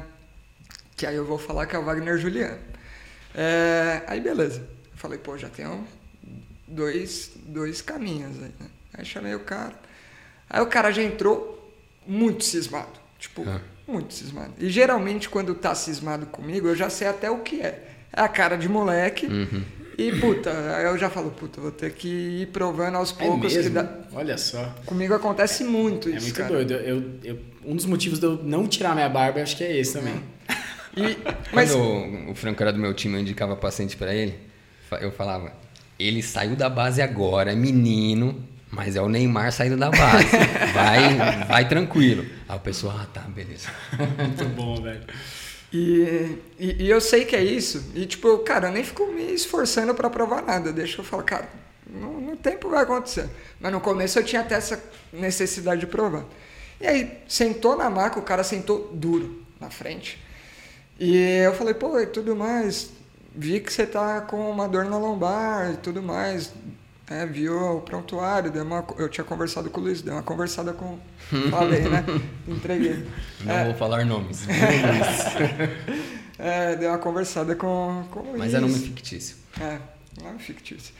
[0.96, 2.60] que aí eu vou falar que é o Wagner Juliano.
[3.34, 4.68] É, aí beleza.
[4.94, 5.84] Falei, pô, já tenho
[6.68, 8.68] dois, dois caminhos aí, né?
[8.94, 9.74] Aí chamei o cara.
[10.50, 11.72] Aí o cara já entrou
[12.08, 13.00] muito cismado.
[13.20, 13.60] Tipo, Ah.
[13.88, 14.54] muito cismado.
[14.58, 17.86] E geralmente quando tá cismado comigo, eu já sei até o que é.
[18.12, 19.28] É a cara de moleque.
[19.98, 23.52] E puta, aí eu já falo, puta, vou ter que ir provando aos É poucos
[23.52, 23.76] que mesmo?
[23.76, 23.88] dá.
[24.14, 24.74] Olha só.
[24.86, 26.50] Comigo acontece muito É isso, muito cara.
[26.54, 26.74] doido.
[26.74, 29.94] Eu, eu- um dos motivos de eu não tirar minha barba, acho que é esse
[29.94, 30.16] também.
[30.96, 31.18] E,
[31.54, 31.84] mas Quando
[32.30, 34.40] o, o Franco era do meu time, eu indicava paciente pra ele,
[35.02, 35.52] eu falava,
[36.00, 40.28] ele saiu da base agora, é menino, mas é o Neymar saindo da base.
[40.74, 42.26] Vai, vai tranquilo.
[42.48, 43.70] Aí o pessoal, ah, tá, beleza.
[44.18, 45.04] Muito bom, velho.
[45.74, 47.92] E, e, e eu sei que é isso.
[47.96, 50.72] E, tipo, cara, eu nem fico me esforçando pra provar nada.
[50.72, 51.50] Deixa eu falar, cara,
[51.90, 53.30] no, no tempo vai acontecer.
[53.60, 56.26] Mas no começo eu tinha até essa necessidade de provar.
[56.80, 60.24] E aí, sentou na maca, o cara sentou duro na frente.
[61.00, 62.92] E eu falei, pô, e tudo mais.
[63.36, 66.52] Vi que você tá com uma dor na lombar e tudo mais.
[67.10, 70.74] É, viu o prontuário, deu uma, eu tinha conversado com o Luiz, deu uma conversada
[70.74, 71.00] com.
[71.50, 72.06] Falei, né?
[72.48, 73.04] Entreguei.
[73.42, 74.46] Não vou falar nomes.
[76.42, 78.38] É, deu uma conversada com, com o Luiz.
[78.38, 79.36] Mas é nome fictício.
[79.60, 79.78] É,
[80.24, 80.94] nome fictício.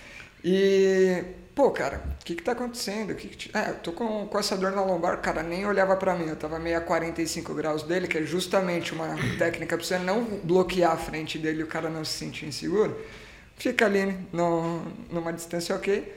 [0.44, 1.24] E,
[1.56, 3.16] pô, cara, o que que tá acontecendo?
[3.16, 5.96] Que que te- É, eu tô com, com essa dor na lombar, cara, nem olhava
[5.96, 6.28] pra mim.
[6.28, 10.24] Eu tava meio a 45 graus dele, que é justamente uma técnica pra você não
[10.44, 12.98] bloquear a frente dele e o cara não se sentir inseguro.
[13.60, 16.14] Fica ali no, numa distância ok,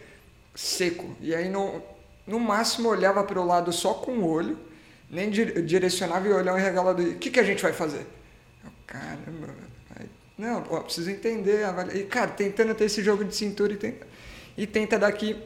[0.55, 1.17] seco.
[1.21, 1.83] E aí, no,
[2.27, 4.59] no máximo, olhava pro lado só com o olho,
[5.11, 7.03] nem di- direcionava e olhava regalado.
[7.03, 8.07] O que que a gente vai fazer?
[8.65, 9.49] Eu, Caramba,
[9.99, 11.65] aí, não, ó, preciso entender.
[11.95, 14.07] E, cara, tentando ter esse jogo de cintura e tenta,
[14.57, 15.37] e tenta daqui.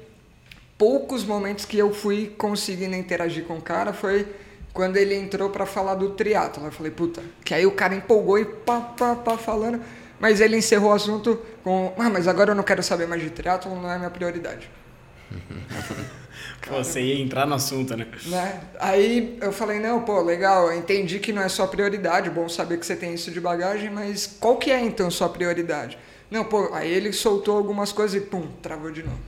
[0.78, 4.26] Poucos momentos que eu fui conseguindo interagir com o cara foi
[4.74, 6.66] quando ele entrou pra falar do triatlo.
[6.66, 9.80] Eu falei, puta, que aí o cara empolgou e pá, pá, pá, falando.
[10.18, 13.30] Mas ele encerrou o assunto com, ah, mas agora eu não quero saber mais de
[13.30, 14.70] triatlo, não é minha prioridade.
[16.68, 18.06] Você ia entrar no assunto, né?
[18.26, 18.60] né?
[18.80, 22.86] Aí eu falei, não, pô, legal, entendi que não é sua prioridade, bom saber que
[22.86, 25.96] você tem isso de bagagem, mas qual que é então sua prioridade?
[26.28, 29.20] Não, pô, aí ele soltou algumas coisas e pum, travou de novo.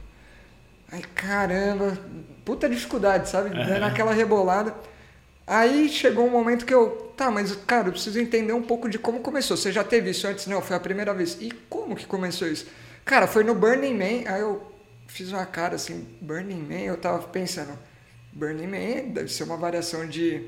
[0.90, 1.96] Aí, caramba,
[2.44, 3.50] puta dificuldade, sabe?
[3.50, 4.74] Dando aquela rebolada.
[5.48, 8.98] Aí chegou um momento que eu, tá, mas cara, eu preciso entender um pouco de
[8.98, 9.56] como começou.
[9.56, 10.46] Você já teve isso antes?
[10.46, 11.38] Não, foi a primeira vez.
[11.40, 12.66] E como que começou isso?
[13.04, 14.70] Cara, foi no Burning Man, aí eu
[15.06, 17.72] fiz uma cara assim, Burning Man, eu tava pensando,
[18.32, 20.42] Burning Man deve ser uma variação de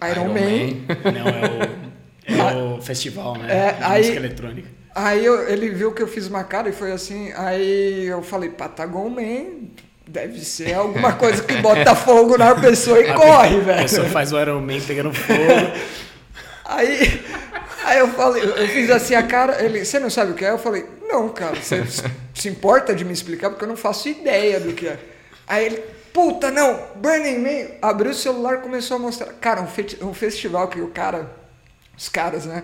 [0.00, 0.86] Iron, Iron Man.
[1.12, 3.46] Não, é o, é o festival, né?
[3.52, 4.68] É, de aí- música eletrônica.
[4.94, 8.50] Aí eu- ele viu que eu fiz uma cara e foi assim, aí eu falei,
[8.50, 9.68] Patagon Man,
[10.10, 13.78] deve ser alguma coisa que bota fogo na pessoa e A corre, pe- velho.
[13.78, 15.38] A pessoa faz o Iron Man pegando fogo.
[16.64, 17.24] Aí,
[17.84, 20.50] aí eu falei, eu fiz assim a cara, ele, você não sabe o que é?
[20.50, 21.82] Eu falei, não, cara, você
[22.32, 24.96] se importa de me explicar porque eu não faço ideia do que é.
[25.48, 25.78] Aí ele,
[26.12, 29.32] puta, não, Burning Man, abriu o celular e começou a mostrar.
[29.40, 31.28] Cara, um, um festival que o cara,
[31.98, 32.62] os caras, né,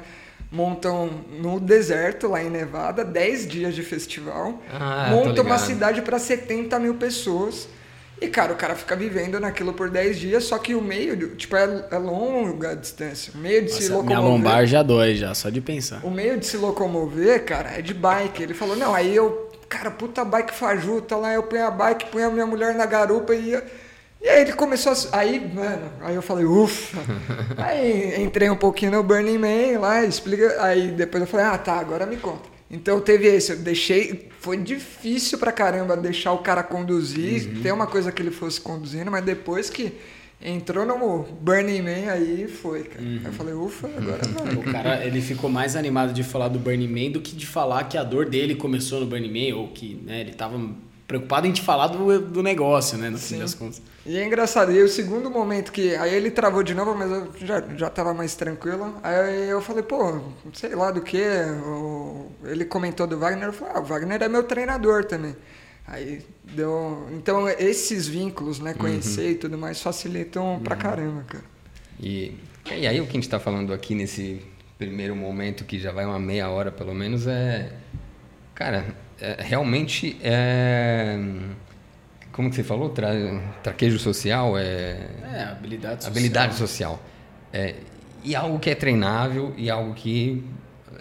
[0.50, 6.18] montam no deserto, lá em Nevada, 10 dias de festival, Ah, montam uma cidade para
[6.18, 7.68] 70 mil pessoas.
[8.18, 11.54] E, cara, o cara fica vivendo naquilo por 10 dias, só que o meio, tipo,
[11.54, 13.30] é, é longa a distância.
[13.34, 14.30] O meio de se Nossa, minha locomover.
[14.46, 16.00] lombar já dói, já, só de pensar.
[16.02, 18.42] O meio de se locomover, cara, é de bike.
[18.42, 22.28] Ele falou, não, aí eu, cara, puta bike fajuta lá, eu ponho a bike, ponho
[22.28, 23.62] a minha mulher na garupa e ia.
[24.26, 25.18] E aí ele começou a.
[25.20, 26.98] Aí, mano, aí eu falei, ufa.
[27.56, 30.64] aí entrei um pouquinho no Burning Man lá, explica.
[30.64, 32.48] Aí depois eu falei, ah, tá, agora me conta.
[32.68, 34.28] Então teve esse, eu deixei.
[34.40, 39.12] Foi difícil pra caramba deixar o cara conduzir, ter uma coisa que ele fosse conduzindo,
[39.12, 39.92] mas depois que
[40.42, 43.04] entrou no Burning Man, aí foi, cara.
[43.04, 44.54] Aí eu falei, ufa, agora vai.
[44.56, 47.84] O cara, ele ficou mais animado de falar do Burning Man do que de falar
[47.84, 50.58] que a dor dele começou no Burning Man, ou que né, ele tava
[51.06, 53.40] preocupado em te falar do, do negócio, né, no fim Sim.
[53.40, 53.80] das contas.
[54.04, 55.94] E é engraçado, e aí o segundo momento que.
[55.96, 58.94] Aí ele travou de novo, mas eu já, já tava mais tranquilo.
[59.02, 60.20] Aí eu falei, pô,
[60.52, 61.22] sei lá do que.
[62.44, 65.36] Ele comentou do Wagner, eu falei, ah, o Wagner é meu treinador também.
[65.86, 67.08] Aí deu.
[67.12, 71.44] Então esses vínculos, né, conhecer e tudo mais, facilitam pra caramba, cara.
[71.98, 72.36] E,
[72.76, 74.42] e aí o que a gente está falando aqui nesse
[74.78, 77.72] primeiro momento, que já vai uma meia hora pelo menos, é.
[78.54, 81.18] Cara, é- realmente é.
[82.32, 82.90] Como que você falou?
[82.90, 83.10] Tra,
[83.62, 84.58] traquejo social?
[84.58, 84.98] É.
[85.32, 86.10] É, habilidade social.
[86.12, 87.02] Habilidade social.
[87.52, 87.74] É,
[88.22, 90.44] e algo que é treinável e algo que.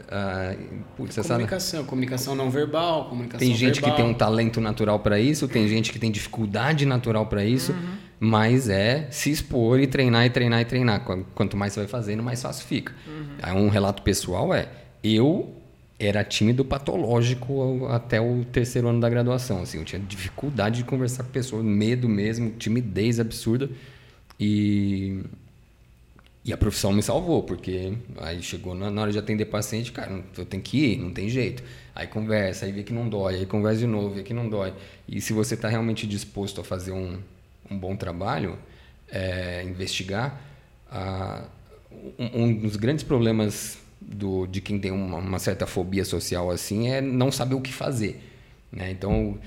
[0.10, 0.56] ah,
[0.95, 1.39] putz, você sabe.
[1.43, 3.91] Comunicação, comunicação não verbal, comunicação Tem gente verbal.
[3.91, 7.73] que tem um talento natural para isso, tem gente que tem dificuldade natural para isso,
[7.73, 7.95] Uhum.
[8.19, 11.01] mas é se expor e treinar e treinar e treinar.
[11.04, 12.93] Qu- Quanto mais você vai fazendo, mais fácil fica.
[13.08, 13.25] Uhum.
[13.41, 14.69] Aí um relato pessoal é:
[15.04, 15.54] eu
[15.99, 19.62] era tímido patológico até o terceiro ano da graduação.
[19.62, 23.69] Assim, eu tinha dificuldade de conversar com pessoas, medo mesmo, timidez absurda.
[24.39, 25.21] E
[26.45, 30.45] e a profissão me salvou, porque aí chegou na hora de atender paciente, cara, eu
[30.45, 31.63] tenho que ir, não tem jeito.
[31.95, 34.71] Aí conversa, aí vê que não dói, aí conversa de novo, vê que não dói.
[35.08, 37.17] E se você está realmente disposto a fazer um,
[37.69, 38.60] um bom trabalho,
[39.10, 40.39] é, investigar,
[40.91, 41.45] ah,
[42.19, 46.89] um, um dos grandes problemas do, de quem tem uma, uma certa fobia social assim
[46.89, 48.21] é não saber o que fazer.
[48.71, 48.91] Né?
[48.91, 49.38] Então,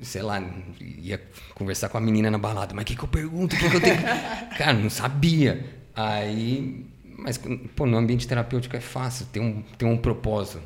[0.00, 0.42] sei lá,
[0.80, 1.20] ia
[1.54, 3.56] conversar com a menina na balada, mas o que, que eu pergunto?
[3.56, 4.02] Que, que eu tenho?
[4.56, 5.64] Cara, não sabia.
[5.94, 6.86] Aí,
[7.18, 7.40] mas
[7.76, 10.60] pô, no ambiente terapêutico é fácil, tem um, tem um propósito,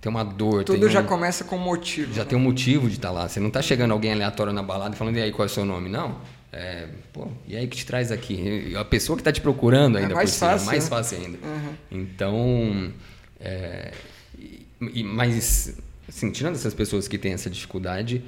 [0.00, 0.64] tem uma dor.
[0.64, 2.12] Tudo já um, começa com motivo.
[2.12, 2.28] já né?
[2.28, 3.28] tem um motivo de estar lá.
[3.28, 5.52] Você não está chegando alguém aleatório na balada e falando, e aí, qual é o
[5.52, 5.88] seu nome?
[5.88, 6.20] Não.
[6.52, 8.74] É, pô, e aí que te traz aqui?
[8.76, 10.90] A pessoa que está te procurando ainda É mais cima, fácil, mais né?
[10.90, 11.38] fácil ainda.
[11.38, 11.74] Uhum.
[11.90, 12.92] Então,
[13.40, 13.92] é,
[14.38, 18.22] e- mas, assim, tirando essas pessoas que têm essa dificuldade,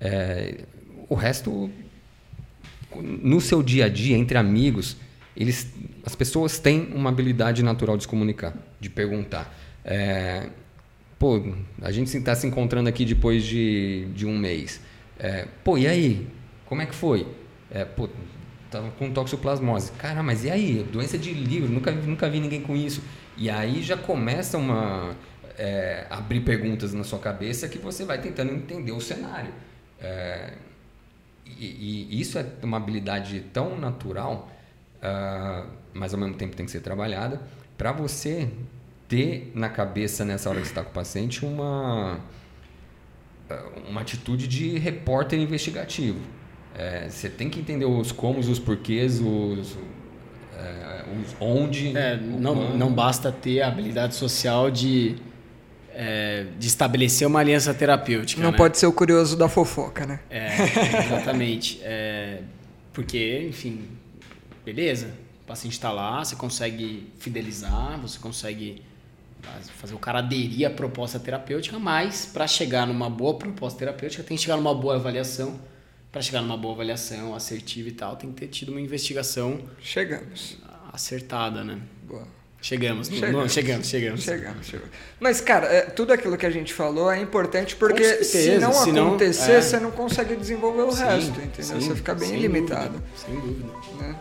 [0.00, 0.60] é,
[1.08, 1.70] o resto,
[2.94, 4.96] no seu dia a dia, entre amigos,
[5.36, 5.66] eles,
[6.04, 9.54] as pessoas têm uma habilidade natural de se comunicar, de perguntar.
[9.84, 10.48] É,
[11.18, 11.42] pô,
[11.82, 14.80] a gente está se encontrando aqui depois de, de um mês.
[15.18, 16.26] É, pô, e aí?
[16.64, 17.26] Como é que foi?
[17.70, 18.08] É, pô,
[18.70, 19.92] tava com toxoplasmose.
[19.92, 20.82] Cara, mas e aí?
[20.92, 23.02] Doença de livro, nunca, nunca vi ninguém com isso.
[23.36, 25.14] E aí já começa uma.
[25.58, 29.52] é, abrir perguntas na sua cabeça que você vai tentando entender o cenário.
[30.00, 30.52] É,
[31.46, 34.50] e, e isso é uma habilidade tão natural,
[35.02, 37.40] ah, mas ao mesmo tempo tem que ser trabalhada,
[37.78, 38.50] para você
[39.08, 42.20] ter na cabeça, nessa hora que você está com o paciente, uma,
[43.48, 46.20] ah, uma atitude de repórter investigativo.
[46.78, 49.78] É, você tem que entender os comos, os porquês, os,
[50.54, 51.96] é, os onde.
[51.96, 52.76] É, não, quando.
[52.76, 55.16] não basta ter a habilidade social de,
[55.94, 58.42] é, de estabelecer uma aliança terapêutica.
[58.42, 58.56] Não né?
[58.56, 60.20] pode ser o curioso da fofoca, né?
[60.28, 60.48] É,
[61.06, 61.80] exatamente.
[61.88, 62.40] É,
[62.92, 63.84] porque, enfim,
[64.64, 65.08] beleza.
[65.44, 68.82] O paciente está lá, você consegue fidelizar, você consegue
[69.78, 74.36] fazer o cara aderir à proposta terapêutica, mas para chegar numa boa proposta terapêutica tem
[74.36, 75.60] que chegar numa boa avaliação.
[76.16, 80.56] Para chegar numa boa avaliação assertiva e tal, tem que ter tido uma investigação Chegamos.
[80.90, 81.78] acertada, né?
[82.04, 82.26] Boa.
[82.58, 83.36] Chegamos, Chegamos.
[83.36, 84.22] não, chegamos, chegamos.
[84.22, 84.90] Chegamos, chegamos.
[85.20, 88.92] Mas, cara, é, tudo aquilo que a gente falou é importante porque certeza, não se
[88.92, 89.60] não- acontecer, é.
[89.60, 91.80] você não consegue desenvolver o Sim, resto, entendeu?
[91.80, 92.94] sim, você fica bem sem limitado.
[92.94, 93.72] dúvida, sem dúvida.
[94.00, 94.16] Né?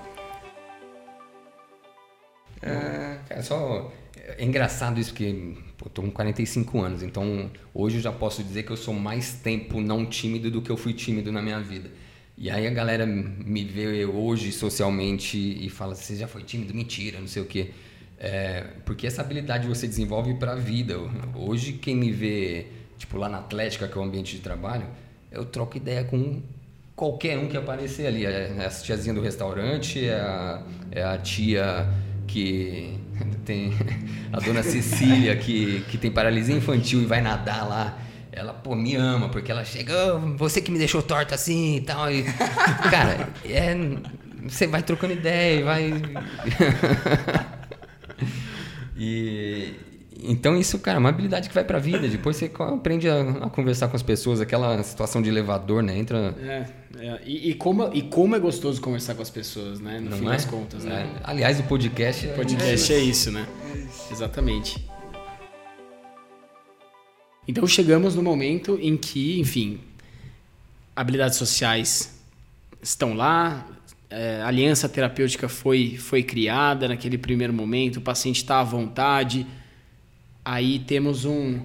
[2.61, 3.89] É, É só.
[4.37, 8.63] É engraçado isso, porque pô, tô com 45 anos, então hoje eu já posso dizer
[8.63, 11.89] que eu sou mais tempo não tímido do que eu fui tímido na minha vida.
[12.37, 16.73] E aí a galera me vê hoje socialmente e fala: você já foi tímido?
[16.73, 17.71] Mentira, não sei o quê.
[18.19, 20.97] É, porque essa habilidade você desenvolve para a vida.
[21.35, 22.67] Hoje, quem me vê
[22.97, 24.85] tipo lá na Atlética, que é o ambiente de trabalho,
[25.31, 26.41] eu troco ideia com
[26.95, 28.25] qualquer um que aparecer ali.
[28.25, 31.87] É a tiazinha do restaurante, é a, é a tia
[32.27, 32.99] que
[33.45, 33.73] tem
[34.33, 37.97] a dona Cecília que, que tem paralisia infantil e vai nadar lá.
[38.31, 41.81] Ela, pô, me ama, porque ela chega, "Oh, você que me deixou torta assim e
[41.81, 42.11] tal.
[42.11, 42.23] E,
[42.91, 43.73] cara, é,
[44.43, 45.93] você vai trocando ideia e vai.
[48.97, 49.73] e,
[50.23, 52.07] então, isso, cara, é uma habilidade que vai pra vida.
[52.07, 55.97] Depois você aprende a, a conversar com as pessoas, aquela situação de elevador, né?
[55.97, 56.35] Entra.
[56.41, 56.65] É,
[56.99, 57.21] é.
[57.25, 59.99] E, e como, e como é gostoso conversar com as pessoas, né?
[59.99, 60.29] No Não fim é?
[60.29, 61.09] das contas, né?
[61.15, 61.21] É.
[61.23, 62.27] Aliás, o podcast.
[62.27, 63.45] é- O podcast é isso, né?
[63.73, 64.07] É isso.
[64.13, 64.85] Exatamente.
[67.47, 69.79] Então chegamos no momento em que, enfim,
[70.95, 72.19] habilidades sociais
[72.81, 73.67] estão lá,
[74.09, 79.45] é, a aliança terapêutica foi, foi criada naquele primeiro momento, o paciente está à vontade,
[80.45, 81.59] aí temos um,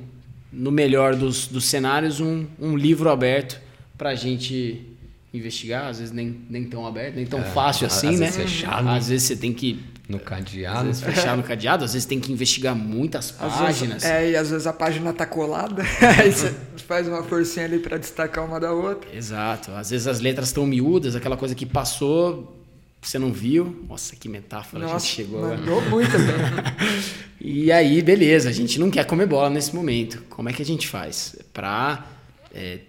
[0.53, 3.61] no melhor dos, dos cenários, um, um livro aberto
[3.97, 4.87] para a gente
[5.33, 8.27] investigar, às vezes nem, nem tão aberto, nem tão fácil É, às assim, né?
[8.31, 8.89] vezes fechado.
[8.89, 9.79] Às vezes você tem que
[10.09, 10.87] No às cadeado.
[10.87, 14.03] vezes fechar no cadeado, às vezes tem que investigar muitas Às páginas.
[14.03, 15.85] vezes, é, e às vezes a página tá colada,
[16.19, 16.53] aí você
[16.89, 19.09] faz uma forcinha ali pra destacar uma da outra.
[19.15, 19.71] Exato.
[19.73, 22.60] Às vezes as letras estão miúdas, aquela coisa que passou,
[23.01, 23.85] você não viu.
[23.89, 25.59] Nossa, que metáfora a Nossa, gente chegou agora.
[25.59, 27.01] mandou muito bem.
[27.43, 30.23] E aí, beleza, a gente não quer comer bola nesse momento.
[30.29, 31.37] Como é que a gente faz?
[31.55, 32.07] Para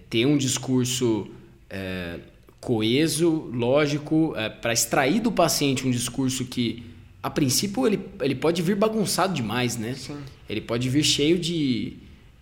[0.09, 1.26] ter um discurso
[1.70, 2.20] é,
[2.59, 6.84] coeso, lógico, para extrair do paciente um discurso que,
[7.24, 9.93] a princípio, ele, ele pode vir bagunçado demais, né?
[9.93, 10.18] Sim.
[10.49, 11.93] Ele pode vir cheio de,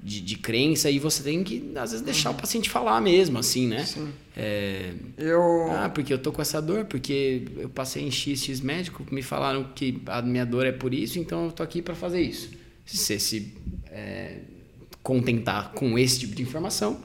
[0.02, 3.68] de, de crença e você tem que, às vezes, deixar o paciente falar mesmo, assim,
[3.68, 3.84] né?
[3.86, 4.10] Sim.
[4.36, 5.70] É, Eu.
[5.72, 9.66] ah, porque eu tô com essa dor, porque eu passei em XX médico, me falaram
[9.76, 12.50] que a minha dor é por isso, então eu tô aqui para fazer isso.
[12.86, 13.54] Se você se
[13.88, 14.38] é,
[15.04, 17.00] contentar com esse tipo de informação,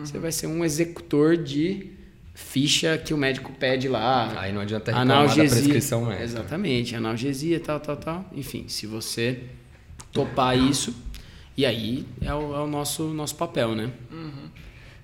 [0.00, 1.90] você vai ser um executor de
[2.34, 4.40] ficha que o médico pede lá.
[4.40, 6.24] Aí não adianta reclamar da prescrição médica.
[6.24, 8.30] Exatamente, analgesia, tal, tal, tal.
[8.32, 9.40] Enfim, se você
[10.12, 10.94] topar isso,
[11.56, 13.90] e aí é o, é o nosso, nosso papel, né?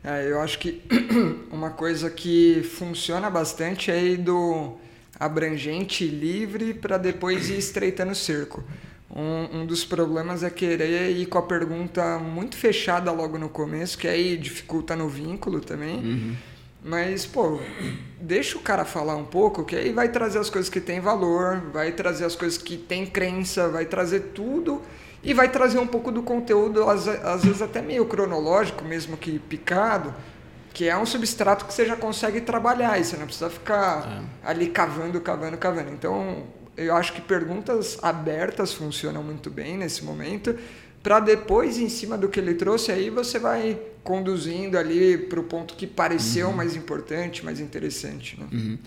[0.03, 0.82] É, eu acho que
[1.53, 4.76] uma coisa que funciona bastante é ir do
[5.18, 8.62] abrangente livre para depois ir estreitando o cerco.
[9.11, 13.99] Um, um dos problemas é querer ir com a pergunta muito fechada logo no começo,
[13.99, 15.99] que aí dificulta no vínculo também.
[16.84, 17.59] Mas, pô,
[18.20, 21.70] deixa o cara falar um pouco, que aí vai trazer as coisas que têm valor,
[21.72, 24.80] vai trazer as coisas que têm crença, vai trazer tudo
[25.29, 29.39] e vai trazer um pouco do conteúdo, às, às vezes até meio cronológico, mesmo que
[29.39, 30.14] picado,
[30.72, 34.68] que é um substrato que você já consegue trabalhar e você não precisa ficar ali
[34.68, 35.91] cavando, cavando, cavando.
[35.91, 40.57] Então, eu acho que perguntas abertas funcionam muito bem nesse momento,
[41.03, 45.43] para depois, em cima do que ele trouxe, aí você vai conduzindo ali para o
[45.43, 48.41] ponto que pareceu mais importante, mais interessante.
[48.41, 48.47] Né?
[48.51, 48.79] Uhum.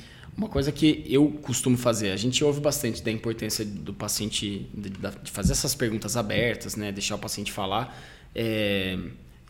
[0.41, 4.89] Uma coisa que eu costumo fazer, a gente ouve bastante da importância do paciente, de,
[4.89, 6.91] de fazer essas perguntas abertas, né?
[6.91, 7.95] deixar o paciente falar.
[8.33, 8.97] É,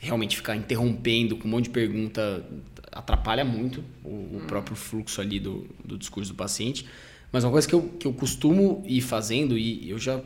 [0.01, 2.45] realmente ficar interrompendo com um monte de pergunta
[2.91, 6.85] atrapalha muito o, o próprio fluxo ali do, do discurso do paciente.
[7.31, 10.19] Mas uma coisa que eu, que eu costumo ir fazendo, e eu já.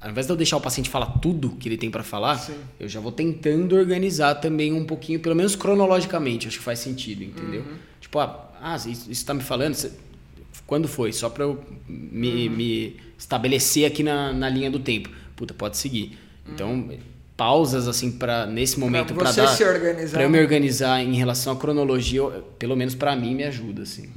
[0.00, 2.54] Ao invés de eu deixar o paciente falar tudo que ele tem para falar, Sim.
[2.78, 7.24] eu já vou tentando organizar também um pouquinho, pelo menos cronologicamente, acho que faz sentido,
[7.24, 7.64] entendeu?
[8.00, 9.92] Tipo, ah, ah isso está me falando, você-
[10.66, 11.12] quando foi?
[11.12, 15.10] Só para eu me, me estabelecer aqui na, na linha do tempo.
[15.34, 16.18] Puta, pode seguir.
[16.48, 16.88] Então,
[17.36, 20.42] pausas assim para nesse momento para você dar se organizar, para eu me né?
[20.42, 24.10] organizar em relação à cronologia, eu- pelo menos para mim me ajuda assim.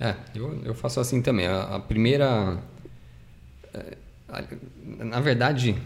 [0.00, 1.46] É, eu, eu faço assim também.
[1.46, 2.58] A, a primeira.
[3.72, 3.96] é,
[4.28, 4.44] a-
[5.04, 5.76] na verdade,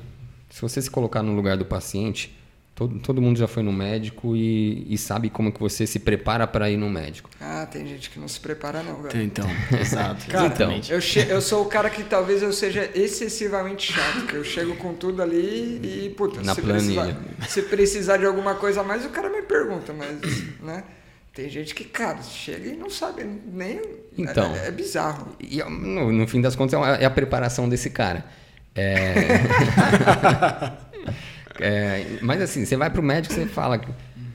[0.51, 2.35] se você se colocar no lugar do paciente,
[2.79, 6.47] todo, todo mundo já foi no médico e, e sabe como que você se prepara
[6.47, 7.29] para ir no médico.
[7.41, 9.21] Ah, tem gente que não se prepara não, velho.
[9.21, 9.45] Então,
[9.81, 10.93] exato, Cara, exatamente.
[10.93, 14.77] eu, che- eu sou o cara que talvez eu seja excessivamente chato, que eu chego
[14.77, 17.03] com tudo ali e, puta, Na se, planilha.
[17.17, 20.85] precisar, se precisar de alguma coisa a mais, o cara me pergunta, mas, né?
[21.35, 23.81] Tem gente que, cara, chega e não sabe nem...
[24.17, 24.55] Então.
[24.55, 25.35] É, é bizarro.
[25.41, 28.25] E no, no fim das contas é uma- é a preparação desse cara.
[28.75, 29.15] É...
[31.61, 33.81] É, mas assim, você vai pro médico você fala,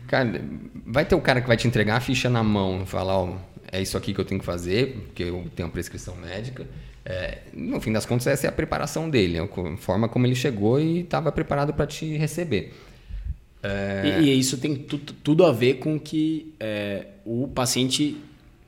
[0.07, 0.41] cara,
[0.86, 3.36] vai ter o cara que vai te entregar a ficha na mão, falar, ó,
[3.71, 6.65] é isso aqui que eu tenho que fazer, porque eu tenho uma prescrição médica.
[7.05, 10.36] É, no fim das contas, essa é a preparação dele, é a forma como ele
[10.36, 12.74] chegou e estava preparado para te receber.
[13.61, 18.17] É, E, e isso tem tu- tudo a ver com que é, o paciente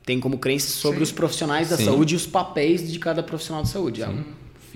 [0.04, 1.02] tem como crença sobre Sim.
[1.04, 1.84] os profissionais da Sim.
[1.86, 4.02] saúde e os papéis de cada profissional de saúde.
[4.02, 4.12] Ah,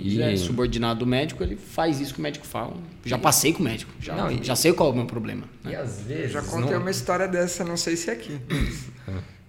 [0.02, 2.74] fizer E- subordinado do médico, ele faz isso que o médico fala.
[3.04, 5.42] Já passei com o médico, já, Não, e- já sei qual é o meu problema.
[5.64, 5.72] né?
[5.72, 6.32] E às vezes.
[6.32, 8.38] Já contei não- uma história dessa, não sei se é aqui.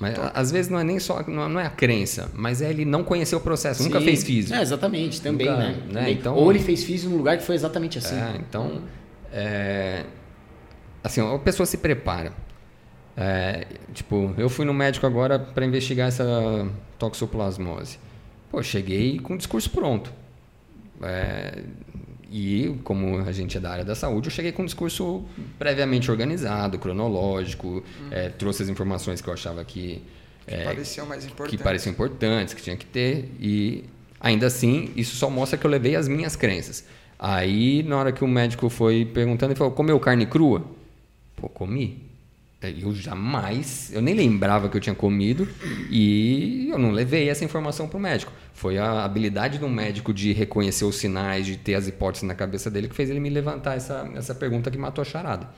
[0.00, 3.04] Mas às vezes não é nem só não é a crença, mas é ele não
[3.04, 4.04] conhecer o processo, nunca Sim.
[4.06, 4.54] fez físico.
[4.56, 5.68] É, exatamente, também, Nunca, né?
[5.68, 5.92] né?
[6.00, 6.14] Também.
[6.14, 8.16] Então- Ou ele fez físico num lugar que foi exatamente assim.
[8.16, 8.80] É, então,
[9.30, 10.04] é,
[11.02, 12.32] assim, a pessoa se prepara.
[13.16, 16.24] É, tipo, eu fui no médico agora para investigar essa
[16.98, 17.98] toxoplasmose.
[18.54, 20.12] Pô, cheguei com o discurso pronto.
[21.02, 21.64] É,
[22.30, 25.24] e como a gente é da área da saúde, eu cheguei com um discurso
[25.58, 27.82] previamente organizado, cronológico,
[28.12, 30.00] é, trouxe as informações que eu achava que
[30.46, 31.56] é, Parecia o mais importante.
[31.56, 33.86] que pareciam importantes, que tinha que ter, e
[34.20, 36.84] ainda assim, isso só mostra que eu levei as minhas crenças.
[37.18, 40.64] Aí, na hora que o médico foi perguntando, ele falou: comeu carne crua?
[41.34, 42.04] Pô, comi.
[42.62, 45.46] Eu jamais, eu nem lembrava que eu tinha comido
[45.90, 48.32] e eu não levei essa informação para o médico.
[48.54, 52.70] Foi a habilidade do médico de reconhecer os sinais, de ter as hipóteses na cabeça
[52.70, 55.48] dele que fez ele me levantar essa, essa pergunta que matou a charada.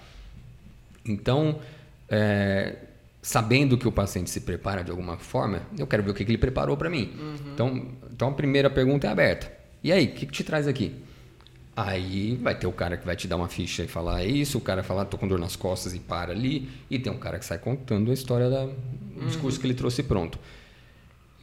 [1.05, 1.61] Então,
[2.09, 2.74] é,
[3.20, 6.30] sabendo que o paciente se prepara de alguma forma, eu quero ver o que, que
[6.30, 7.12] ele preparou para mim.
[7.53, 9.53] Então, então, a primeira pergunta é aberta.
[9.84, 10.94] E aí, o que, que te traz aqui?
[11.76, 14.61] Aí vai ter o cara que vai te dar uma ficha e falar isso, o
[14.62, 17.44] cara falar, tô com dor nas costas e para ali, e tem um cara que
[17.44, 20.38] sai contando a história da, o discurso que ele trouxe pronto.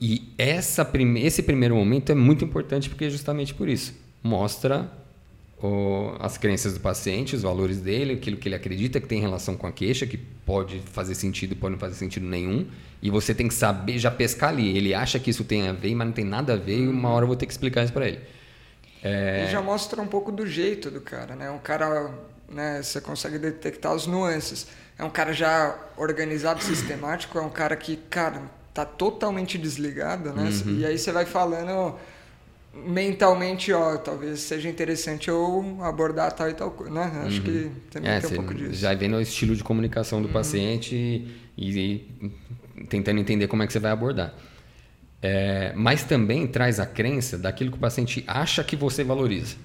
[0.01, 3.93] E essa prime esse primeiro momento é muito importante porque é justamente por isso.
[4.21, 4.89] Mostra
[5.61, 9.55] o- as crenças do paciente, os valores dele, aquilo que ele acredita que tem relação
[9.55, 12.65] com a queixa, que pode fazer sentido, pode não fazer sentido nenhum.
[13.01, 14.77] E você tem que saber já pescar ali.
[14.77, 17.09] Ele acha que isso tem a ver, mas não tem nada a ver, e uma
[17.09, 18.19] hora eu vou ter que explicar isso para ele.
[19.03, 21.49] E já mostra um pouco do jeito do cara, né?
[21.51, 22.11] Um cara,
[22.49, 22.81] né?
[22.81, 24.67] Você consegue detectar as nuances.
[24.97, 27.37] É um cara já organizado, sistemático.
[27.37, 28.41] É um cara que, cara,
[28.73, 30.55] tá totalmente desligado, né?
[30.73, 31.95] E aí você vai falando
[32.73, 37.23] mentalmente, ó, talvez seja interessante eu abordar tal e tal coisa, né?
[37.27, 38.69] Acho que também É, tem um pouco disso.
[38.69, 38.73] Uhum.
[38.73, 43.73] já vendo o estilo de comunicação do paciente e, e tentando entender como é que
[43.73, 44.33] você vai abordar.
[45.21, 49.55] É, mas também traz a crença daquilo que o paciente acha que você valoriza.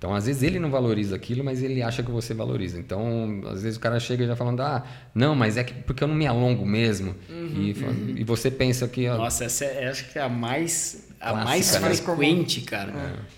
[0.00, 2.78] Então, às vezes ele não valoriza aquilo, mas ele acha que você valoriza.
[2.78, 4.82] Então, às vezes o cara chega já falando, ah,
[5.14, 7.14] não, mas é que porque eu não me alongo mesmo.
[7.28, 10.28] Uhum, e, fala- e você pensa que ó, Nossa, essa é, acho que é a
[10.30, 12.06] mais, a Clássica, mais né?
[12.06, 12.92] Frequente, cara.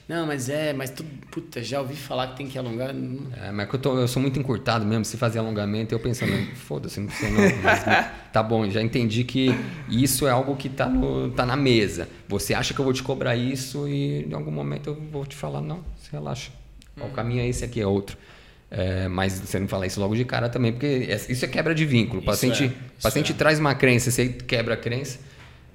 [0.09, 2.95] Não, mas é, mas tu, puta, já ouvi falar que tem que alongar.
[2.95, 5.99] Não- É, mas que eu, tô- eu sou muito encurtado mesmo, se fazer alongamento, eu
[5.99, 7.63] pensando, foda-se, não precisa não.
[7.63, 7.83] Mas,
[8.33, 9.51] tá bom, já entendi que
[9.89, 12.09] isso é algo que tá, no, tá na mesa.
[12.29, 15.35] Você acha que eu vou te cobrar isso e em algum momento eu vou te
[15.35, 16.51] falar, não, você relaxa.
[17.01, 18.17] O caminho é esse aqui, é outro.
[18.71, 21.75] É, mas você não fala isso logo de cara também, porque é- isso é quebra
[21.75, 22.23] de vínculo.
[22.23, 23.35] O paciente, é, paciente é.
[23.35, 25.19] traz uma crença, você quebra a crença.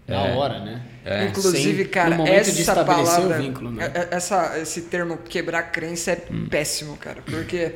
[0.08, 0.82] Na hora, né?
[1.06, 1.26] É.
[1.26, 3.92] Inclusive, Sem- cara, essa palavra, o vínculo, né?
[3.94, 6.48] é- é- essa, esse termo quebrar crença é Hum.
[6.50, 7.74] péssimo, cara, porque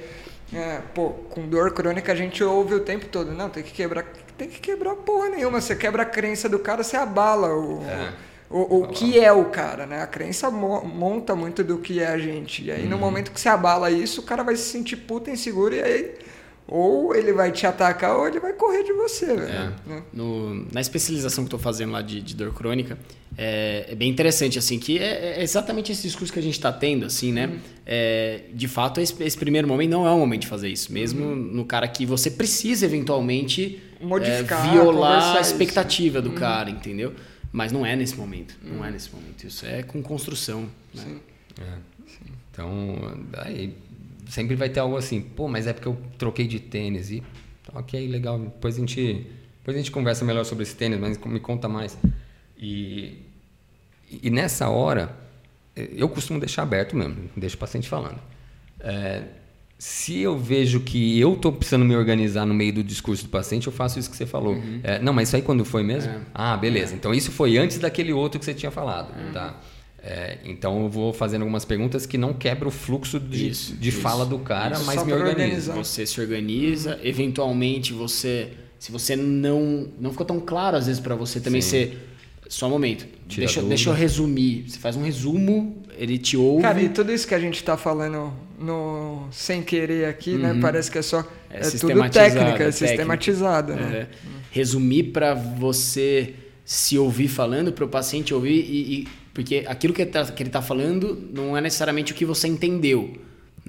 [0.53, 4.05] é, pô, com dor crônica a gente ouve o tempo todo, não, tem que quebrar,
[4.37, 8.09] tem que quebrar porra nenhuma, você quebra a crença do cara, você abala o, É.
[8.49, 10.01] o, o que é o cara, né?
[10.01, 12.63] A crença mo- monta muito do que é a gente.
[12.65, 12.89] E aí, Uhum.
[12.89, 16.15] no momento que você abala isso, o cara vai se sentir puta inseguro e aí
[16.73, 19.43] ou ele vai te atacar ou ele vai correr de você, velho.
[19.43, 19.71] É.
[19.85, 20.03] né?
[20.13, 22.97] No- na especialização que estou fazendo lá de, de dor crônica,
[23.37, 26.71] é, é bem interessante, assim, que é, é exatamente esse discurso que a gente está
[26.71, 27.59] tendo, assim, né?
[27.85, 30.93] É, de fato, esse, esse primeiro momento não é o momento de fazer isso.
[30.93, 35.51] Mesmo no cara que você precisa, eventualmente, Modificar, é, violar conversar a isso.
[35.51, 37.13] expectativa do cara, entendeu?
[37.51, 38.55] Mas não é nesse momento.
[38.63, 39.45] Não é nesse momento.
[39.45, 40.69] Isso é com construção.
[40.93, 41.17] Né?
[42.51, 42.95] Então,
[43.33, 43.73] aí
[44.31, 47.21] sempre vai ter algo assim, pô, mas é porque eu troquei de tênis e
[47.65, 48.39] tá, ok, legal.
[48.39, 49.27] Depois a gente,
[49.59, 51.97] depois a gente conversa melhor sobre esse tênis, mas me conta mais.
[52.57, 53.17] E,
[54.09, 55.13] e nessa hora,
[55.75, 58.19] eu costumo deixar aberto mesmo, deixo o paciente falando.
[58.79, 59.23] É,
[59.77, 63.67] se eu vejo que eu estou precisando me organizar no meio do discurso do paciente,
[63.67, 64.55] eu faço isso que você falou.
[64.81, 66.13] É, não, mas isso aí quando foi mesmo?
[66.33, 66.95] Ah, beleza.
[66.95, 69.13] Então isso foi antes daquele outro que você tinha falado.
[69.33, 69.59] Tá?
[70.03, 73.89] É, então eu vou fazendo algumas perguntas que não quebra o fluxo de, Isso, de
[73.89, 74.01] isso.
[74.01, 75.73] fala do cara, Isso, mas me organiza.
[75.73, 78.49] Você se organiza, eventualmente você,
[78.79, 81.69] se você não não ficou tão claro às vezes para você também Sim.
[81.69, 82.07] ser
[82.49, 83.05] só um momento.
[83.27, 84.65] Tira Deixa, deixa eu resumir.
[84.67, 86.63] Você faz um resumo, ele te ouve.
[86.63, 90.57] Cara, e tudo isso que a gente tá falando no sem querer aqui, né?
[90.59, 92.71] Parece que é só É é, tudo técnica, é técnico.
[92.73, 93.95] sistematizado, né?
[93.95, 94.07] É,
[94.49, 96.33] resumir para você
[96.65, 100.49] se ouvir falando, para o paciente ouvir e, e- porque aquilo que ele, tá, ele
[100.49, 103.15] tá falando não é necessariamente o que você entendeu.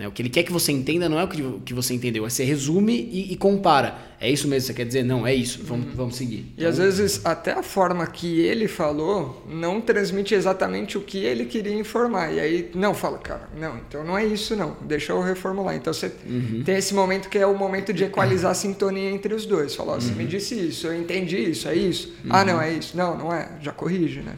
[0.02, 0.08] Né?
[0.08, 2.42] O que ele quer que você entenda não é o que, você entendeu, é você
[2.42, 3.94] resume e, e compara.
[4.20, 5.04] É isso mesmo que você quer dizer?
[5.04, 6.52] Não, é isso, vamos, vamos seguir.
[6.58, 11.18] E às Então, vezes até a forma que ele falou não transmite exatamente o que
[11.18, 12.32] ele queria informar.
[12.32, 15.76] E aí, não, fala, cara, não, então não é isso não, deixa eu reformular.
[15.76, 16.10] Então você
[16.64, 19.72] tem esse momento que é o momento de equalizar a sintonia entre os dois.
[19.72, 22.12] Falar, você me disse isso, eu entendi isso, é isso.
[22.28, 22.96] Ah, não, é isso.
[22.96, 24.34] Não, não é, já corrige, né?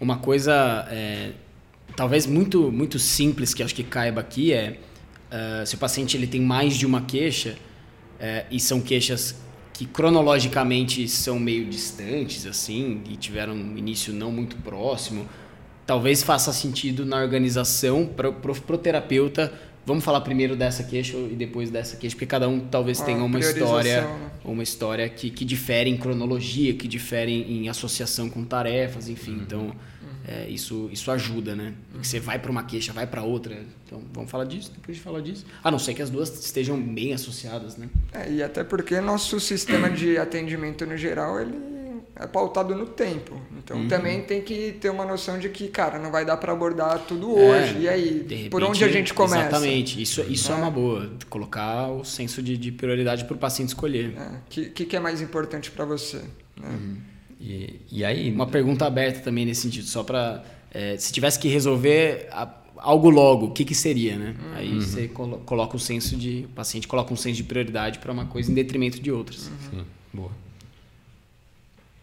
[0.00, 1.32] Uma coisa é,
[1.98, 4.78] talvez muito muito simples que acho que caiba aqui é
[5.30, 7.56] ah, se o paciente ele tem mais de uma queixa
[8.20, 9.34] é, e são queixas
[9.72, 15.24] que cronologicamente são meio distantes assim e tiveram um início não muito próximo,
[15.86, 19.52] talvez faça sentido na organização para o terapeuta.
[19.86, 23.24] Vamos falar primeiro dessa queixa e depois dessa queixa, porque cada um talvez Uma tenha
[23.24, 24.30] uma história, né?
[24.44, 29.38] uma história que, que difere em cronologia, que difere em associação com tarefas, enfim.
[29.40, 29.72] Então,
[30.30, 31.72] é, isso, isso ajuda, né?
[31.90, 33.56] Porque você vai para uma queixa, vai para outra.
[33.86, 35.46] Então, vamos falar disso, depois de falar disso.
[35.64, 37.88] A não ser que as duas estejam bem associadas, né?
[38.12, 41.54] É, e até porque nosso sistema de atendimento no geral, ele
[42.14, 43.40] é pautado no tempo.
[43.56, 43.88] Então Uhum.
[43.88, 47.38] também tem que ter uma noção de que, cara, não vai dar para abordar tudo
[47.38, 47.78] É, hoje.
[47.78, 49.38] e aí, de por repente, onde a gente começa?
[49.48, 50.02] Exatamente.
[50.02, 50.54] Isso, isso é.
[50.54, 50.58] É.
[50.58, 51.10] uma boa.
[51.30, 54.14] Colocar o senso de, de prioridade para o paciente escolher.
[54.18, 56.18] O que, que, que é mais importante para você?
[56.56, 56.68] né?
[56.68, 56.96] Uhum.
[57.40, 60.44] E, e aí, Uma pergunta aberta também nesse sentido, só para
[60.98, 64.36] se tivesse que resolver a- algo logo, o que, que seria, né?
[64.54, 68.12] Aí você colo- coloca o senso de o paciente coloca um senso de prioridade para
[68.12, 69.50] uma coisa em detrimento de outras.
[69.70, 70.30] Sim, boa.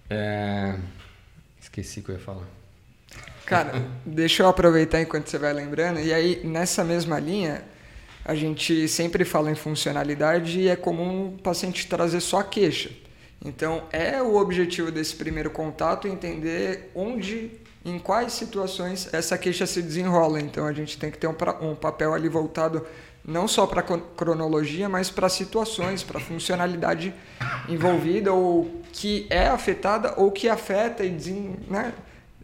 [0.09, 0.75] É,
[1.61, 2.47] Esqueci o que eu ia falar.
[3.45, 5.99] Cara, deixa eu aproveitar enquanto você vai lembrando.
[5.99, 7.63] E aí, nessa mesma linha,
[8.23, 12.89] a gente sempre fala em funcionalidade e é comum o paciente trazer só a queixa.
[13.43, 17.51] Então, é o objetivo desse primeiro contato entender onde,
[17.83, 20.39] em quais situações essa queixa se desenrola.
[20.39, 22.85] Então, a gente tem que ter um, um papel ali voltado
[23.27, 27.13] não só para cronologia, mas para situações, para funcionalidade
[27.67, 31.93] envolvida ou que é afetada ou que afeta e desen, né,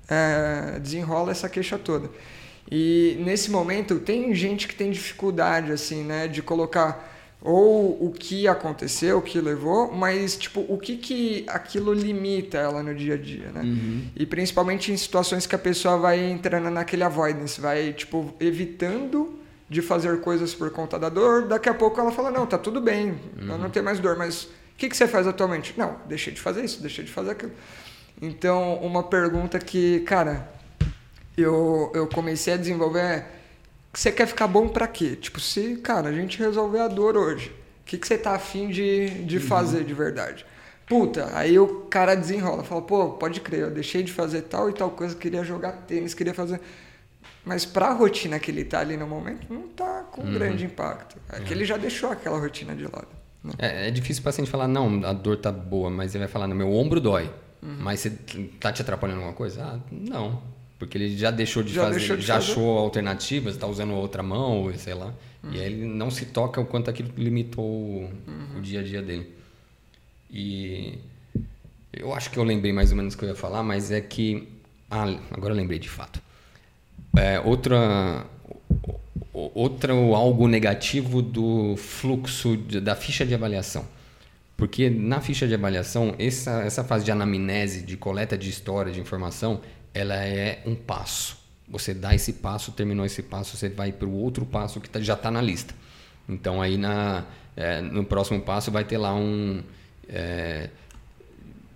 [0.09, 2.09] é, desenrola essa queixa toda.
[2.69, 7.10] E nesse momento tem gente que tem dificuldade assim, né, de colocar
[7.41, 12.83] ou o que aconteceu, o que levou, mas tipo o que que aquilo limita ela
[12.83, 13.61] no dia a dia, né?
[14.15, 19.81] E principalmente em situações que a pessoa vai entrando naquele avoidance, vai tipo evitando de
[19.81, 23.17] fazer coisas por conta da dor, daqui a pouco ela fala, não, tá tudo bem,
[23.37, 25.73] eu não tenho mais dor, mas o que, que você faz atualmente?
[25.77, 27.53] Não, deixei de fazer isso, deixei de fazer aquilo.
[28.21, 30.47] Então, uma pergunta que, cara,
[31.37, 33.25] eu, eu comecei a desenvolver
[33.93, 35.15] você quer ficar bom pra quê?
[35.15, 37.49] Tipo, se, cara, a gente resolver a dor hoje,
[37.81, 40.45] o que, que você tá afim de, de fazer de verdade?
[40.87, 44.73] Puta, aí o cara desenrola, fala, pô, pode crer, eu deixei de fazer tal e
[44.73, 46.59] tal coisa, queria jogar tênis, queria fazer...
[47.43, 51.17] Mas para a rotina que ele está ali no momento, não está com grande impacto.
[51.29, 53.07] É que ele já deixou aquela rotina de lado.
[53.43, 53.53] né?
[53.57, 56.47] É, é difícil o paciente falar, não, a dor tá boa, mas ele vai falar,
[56.47, 57.31] no meu ombro dói.
[57.61, 58.09] Mas você
[58.59, 59.63] tá te atrapalhando alguma coisa?
[59.63, 60.41] Ah, não.
[60.81, 62.51] Porque ele já deixou de Já fazer, deixou de já fazer.
[62.53, 65.13] achou alternativas, tá usando outra mão, sei lá.
[65.51, 68.09] E aí ele não se toca o quanto aquilo limitou o-
[68.57, 69.31] o dia a dia dele.
[70.31, 70.97] E
[71.93, 74.01] eu acho que eu lembrei mais ou menos o que eu ia falar, mas é
[74.01, 74.47] que.
[74.89, 76.19] Ah, agora eu lembrei de fato.
[77.15, 78.25] É, outra,
[79.31, 83.85] outro algo negativo do fluxo de- da ficha de avaliação.
[84.57, 88.99] Porque na ficha de avaliação, essa, essa fase de anamnese, de coleta de história, de
[88.99, 89.61] informação,
[89.93, 91.37] ela é um passo.
[91.67, 94.99] Você dá esse passo, terminou esse passo, você vai para o outro passo que tá-
[94.99, 95.73] já está na lista.
[96.27, 97.25] Então aí na,
[97.55, 99.61] é, no próximo passo vai ter lá um
[100.07, 100.69] é,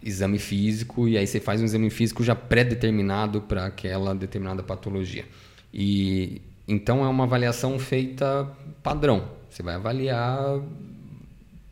[0.04, 5.26] exame físico e aí você faz um exame físico já pré-determinado para aquela determinada patologia.
[5.74, 8.50] E então é uma avaliação feita
[8.84, 9.30] padrão.
[9.50, 10.60] Você vai avaliar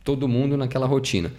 [0.02, 1.32] todo mundo naquela rotina.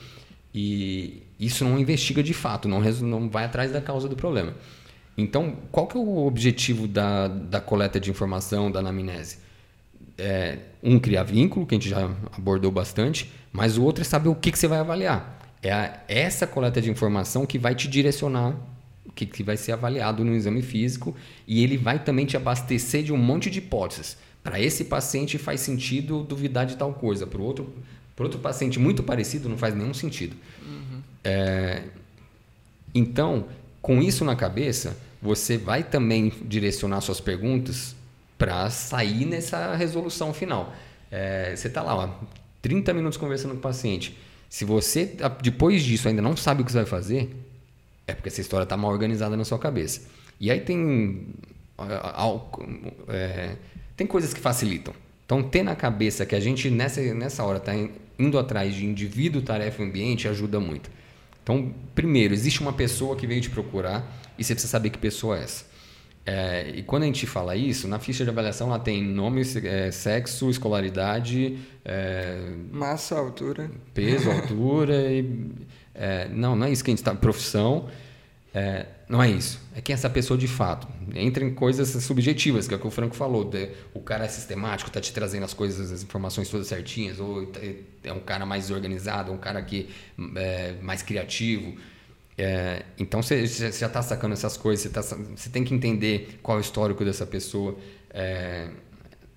[0.54, 4.54] E isso não investiga de fato, não, não vai atrás da causa do problema.
[5.18, 9.38] Então, qual que é o objetivo da, da coleta de informação, da anamnese?
[10.18, 14.30] É, um, criar vínculo, que a gente já abordou bastante, mas o outro é saber
[14.30, 15.40] o que, que você vai avaliar.
[15.62, 18.56] É a- essa coleta de informação que vai te direcionar
[19.06, 21.16] o que, que vai ser avaliado no exame físico
[21.48, 24.18] e ele vai também te abastecer de um monte de hipóteses.
[24.44, 27.74] Para esse paciente faz sentido duvidar de tal coisa, para o outro,
[28.16, 30.36] pro outro paciente muito parecido não faz nenhum sentido.
[31.24, 31.84] É,
[32.94, 33.46] então,
[33.82, 37.96] com isso na cabeça, você vai também direcionar suas perguntas
[38.38, 40.74] para sair nessa resolução final.
[41.12, 42.10] É, você está lá, ó,
[42.62, 44.16] 30 minutos conversando com o paciente.
[44.48, 47.36] Se você, depois disso, ainda não sabe o que você vai fazer,
[48.06, 50.02] é porque essa história está mal organizada na sua cabeça.
[50.40, 51.28] E aí tem,
[53.08, 53.56] é,
[53.98, 54.94] tem coisas que facilitam.
[55.26, 57.74] Então, ter na cabeça que a gente nessa, nessa hora está
[58.20, 60.90] indo atrás de indivíduo, tarefa e ambiente ajuda muito.
[61.44, 65.38] Então, primeiro, existe uma pessoa que veio te procurar e você precisa saber que pessoa
[65.38, 65.66] é essa.
[66.26, 69.92] É, e quando a gente fala isso, na ficha de avaliação ela tem nome, é,
[69.92, 72.40] sexo, escolaridade, é,
[72.72, 75.52] massa, altura, peso, altura e
[75.94, 77.88] é, não, não é isso que a gente está profissão.
[78.54, 79.60] É, não é isso.
[79.76, 80.88] É quem é essa pessoa de fato.
[81.14, 83.44] Entra em coisas subjetivas, que é o que o Franco falou.
[83.44, 87.52] De, o cara é sistemático, está te trazendo as coisas, as informações todas certinhas, ou
[88.04, 89.90] é um cara mais organizado, um cara que
[90.38, 91.76] é mais criativo.
[92.38, 96.60] É, então você já está sacando essas coisas, você, tá, tem que entender qual é
[96.60, 97.78] o histórico dessa pessoa.
[98.10, 98.68] É,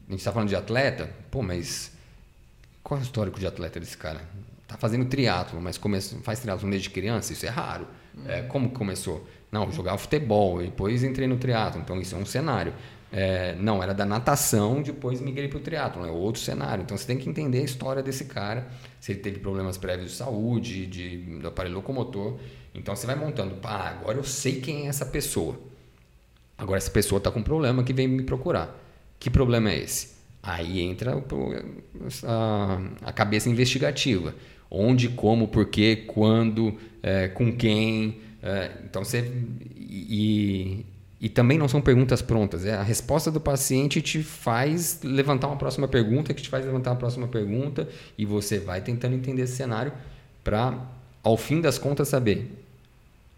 [0.08, 1.92] a gente está falando de atleta, pô, mas
[2.82, 4.20] qual é o histórico de atleta desse cara?
[4.66, 7.86] Tá fazendo triatlo, mas começa, faz triatlo desde criança, isso é raro.
[8.26, 9.28] É, como começou?
[9.50, 12.74] Não, jogava futebol, depois entrei no triatlo, então isso é um cenário.
[13.10, 16.82] É, não, era da natação, depois migrei para o triatlo, é outro cenário.
[16.82, 18.66] Então você tem que entender a história desse cara,
[19.00, 22.38] se ele teve problemas prévios de saúde, de, do aparelho locomotor.
[22.74, 25.58] Então você vai montando, pá, agora eu sei quem é essa pessoa.
[26.56, 28.76] Agora essa pessoa está com um problema que vem me procurar.
[29.18, 30.18] Que problema é esse?
[30.42, 31.14] Aí entra
[32.24, 34.34] a, a cabeça investigativa
[34.70, 38.20] onde, como, porquê, quando, é, com quem.
[38.42, 39.30] É, então você.
[39.76, 40.86] E, e
[41.26, 42.64] também não são perguntas prontas.
[42.64, 46.90] É a resposta do paciente te faz levantar uma próxima pergunta, que te faz levantar
[46.90, 49.92] uma próxima pergunta, e você vai tentando entender esse cenário
[50.44, 50.78] para,
[51.22, 52.52] ao fim das contas, saber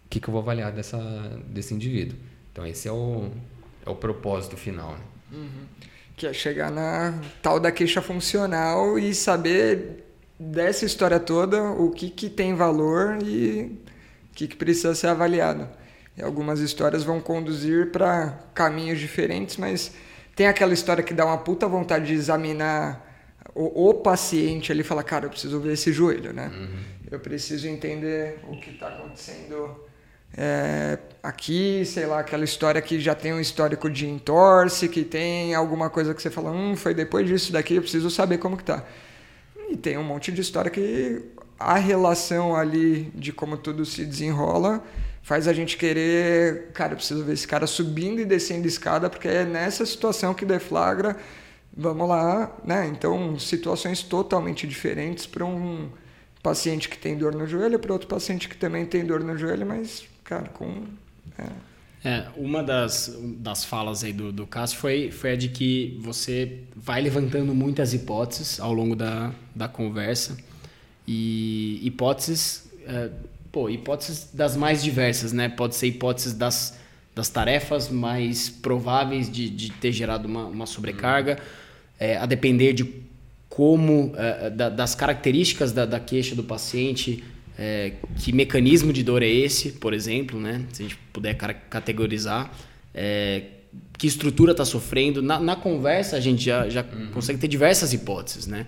[0.05, 0.99] o que, que eu vou avaliar dessa,
[1.47, 2.17] desse indivíduo.
[2.51, 3.31] Então esse é o,
[3.85, 4.91] é o propósito final.
[4.91, 4.99] Né?
[5.31, 5.65] Uhum.
[6.15, 10.03] Que é chegar na tal da queixa funcional e saber
[10.39, 13.79] dessa história toda, o que, que tem valor e
[14.31, 15.67] o que, que precisa ser avaliado.
[16.17, 19.91] E algumas histórias vão conduzir para caminhos diferentes, mas
[20.35, 23.07] tem aquela história que dá uma puta vontade de examinar
[23.55, 26.51] o, o paciente ali e falar, cara, eu preciso ver esse joelho, né?
[26.53, 26.79] Uhum.
[27.09, 29.81] Eu preciso entender o que está acontecendo
[30.37, 35.53] é, aqui, sei lá, aquela história que já tem um histórico de entorse, que tem
[35.53, 38.63] alguma coisa que você fala, hum, foi depois disso daqui, eu preciso saber como que
[38.63, 38.85] tá.
[39.69, 41.21] E tem um monte de história que
[41.59, 44.83] a relação ali de como tudo se desenrola
[45.21, 49.27] faz a gente querer, cara, eu preciso ver esse cara subindo e descendo escada, porque
[49.27, 51.17] é nessa situação que deflagra,
[51.75, 52.87] vamos lá, né?
[52.87, 55.89] Então, situações totalmente diferentes para um
[56.41, 59.65] paciente que tem dor no joelho, para outro paciente que também tem dor no joelho,
[59.65, 60.85] mas, cara, com.
[61.37, 61.45] É,
[62.03, 66.63] é, uma das, das falas aí do, do Cássio foi, foi a de que você
[66.75, 70.35] vai levantando muitas hipóteses ao longo da, da conversa.
[71.07, 73.11] E hipóteses, é,
[73.51, 75.49] pô, hipóteses das mais diversas, né?
[75.49, 76.77] Pode ser hipóteses das,
[77.13, 81.37] das tarefas mais prováveis de, de ter gerado uma, uma sobrecarga,
[81.99, 82.85] é, a depender de
[83.49, 87.23] como, é, da, das características da, da queixa do paciente,
[87.59, 90.65] é, que mecanismo de dor é esse, por exemplo, né?
[90.71, 92.51] Se a gente puder categorizar.
[92.93, 93.43] É,
[93.97, 95.21] que estrutura está sofrendo.
[95.21, 97.11] Na, na, conversa, a gente já, já uhum.
[97.13, 98.65] consegue ter diversas hipóteses, né?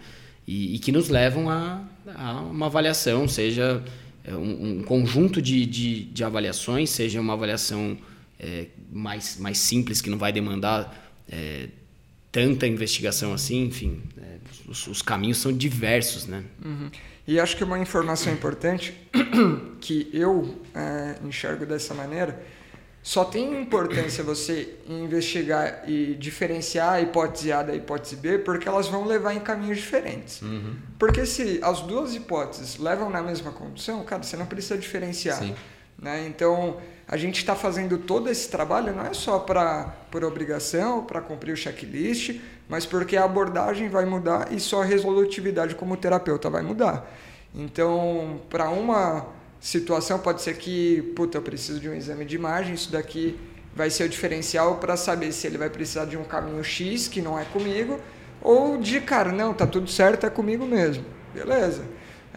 [0.48, 1.82] E, e que nos levam a,
[2.16, 3.84] a, uma avaliação, seja
[4.32, 7.98] um, um conjunto de, de, de, avaliações, seja uma avaliação
[8.40, 11.68] é, mais, mais simples, que não vai demandar é,
[12.32, 14.02] tanta investigação assim, enfim.
[14.18, 16.44] É, os, os, caminhos são diversos, né?
[16.64, 16.90] Uhum.
[17.28, 18.94] E acho que uma informação importante
[19.80, 22.42] que eu é, enxergo dessa maneira,
[23.04, 28.88] só tem importância você investigar e diferenciar a hipótese A da hipótese B, porque elas
[28.88, 30.42] vão levar em caminhos diferentes.
[30.42, 30.78] Uhum.
[30.98, 35.38] Porque se as duas hipóteses levam na mesma condição, cara, você não precisa diferenciar.
[35.38, 35.54] Sim.
[36.00, 36.26] Né?
[36.28, 41.20] Então, a gente está fazendo todo esse trabalho não é só para por obrigação, para
[41.20, 42.40] cumprir o checklist,
[42.70, 47.06] mas porque a abordagem vai mudar e só a resolutividade como terapeuta vai mudar.
[47.54, 49.28] Então, para uma
[49.64, 53.40] situação pode ser que, puta, eu preciso de um exame de imagem, isso daqui
[53.74, 57.22] vai ser o diferencial para saber se ele vai precisar de um caminho X, que
[57.22, 57.98] não é comigo,
[58.42, 61.06] ou de, cara, não, tá tudo certo, é comigo mesmo.
[61.34, 61.82] Beleza.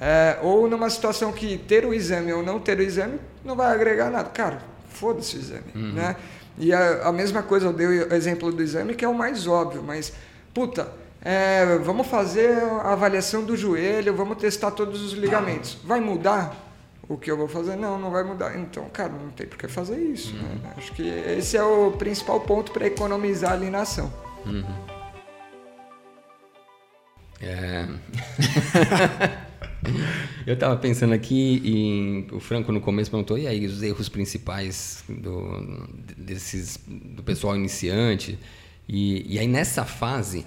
[0.01, 3.75] É, ou numa situação que ter o exame ou não ter o exame não vai
[3.75, 4.31] agregar nada.
[4.31, 5.93] Cara, foda-se o exame, uhum.
[5.95, 6.17] né?
[6.57, 9.49] E a, a, mesma coisa, eu dei o exemplo do exame, que é o mais
[9.49, 10.13] óbvio, mas,
[10.55, 10.89] puta,
[11.23, 15.77] é, vamos fazer a avaliação do joelho, vamos testar todos os ligamentos.
[15.85, 16.66] Vai mudar
[17.09, 17.77] o que eu vou fazer?
[17.77, 18.59] Não, não vai mudar.
[18.59, 20.35] Então, cara, não tem por que fazer isso.
[20.35, 20.43] Uhum.
[20.43, 20.75] Né?
[20.77, 24.13] Acho que esse é o principal ponto para economizar ali na ação.
[24.45, 24.65] Uhum.
[27.41, 27.87] É...
[30.47, 35.05] Eu estava pensando aqui e o Franco no começo perguntou e aí os erros principais
[35.09, 38.39] do desses do pessoal iniciante
[38.89, 40.45] e, e aí nessa fase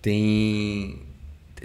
[0.00, 1.00] tem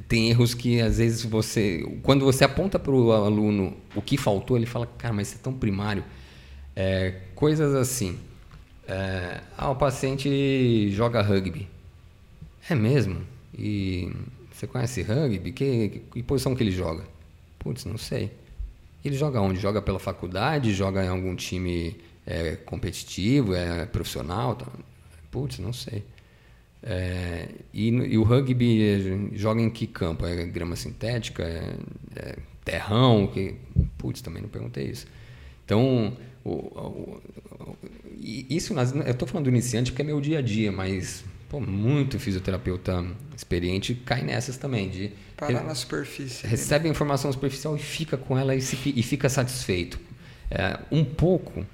[0.07, 4.55] tem erros que às vezes você quando você aponta para o aluno o que faltou
[4.55, 6.03] ele fala cara mas isso é tão primário.
[6.75, 8.17] É, coisas assim.
[8.87, 11.67] É, ah o paciente joga rugby.
[12.69, 13.21] É mesmo?
[13.57, 14.11] E
[14.51, 15.51] você conhece rugby?
[15.51, 17.03] Que, que, que posição que ele joga?
[17.59, 18.31] Putz não sei.
[19.03, 19.59] Ele joga onde?
[19.59, 20.73] Joga pela faculdade?
[20.73, 24.67] Joga em algum time é, competitivo é profissional tá?
[25.29, 26.03] putz não sei
[26.84, 30.25] é, e, e, o rugby joga em que campo?
[30.25, 31.43] É grama sintética?
[31.43, 31.75] É,
[32.15, 33.27] é terrão?
[33.27, 33.55] Que,
[33.97, 35.05] putz, também não perguntei isso.
[35.63, 37.21] Então, o, o,
[37.59, 37.77] o,
[38.19, 42.19] isso eu estou falando do iniciante porque é meu dia a dia, mas pô, muito
[42.19, 43.05] fisioterapeuta
[43.36, 44.89] experiente cai nessas também.
[44.89, 46.45] De, Parar na superfície.
[46.45, 49.99] Recebe a informação superficial e fica com ela e, se, e fica satisfeito.
[50.49, 51.65] É, um pouco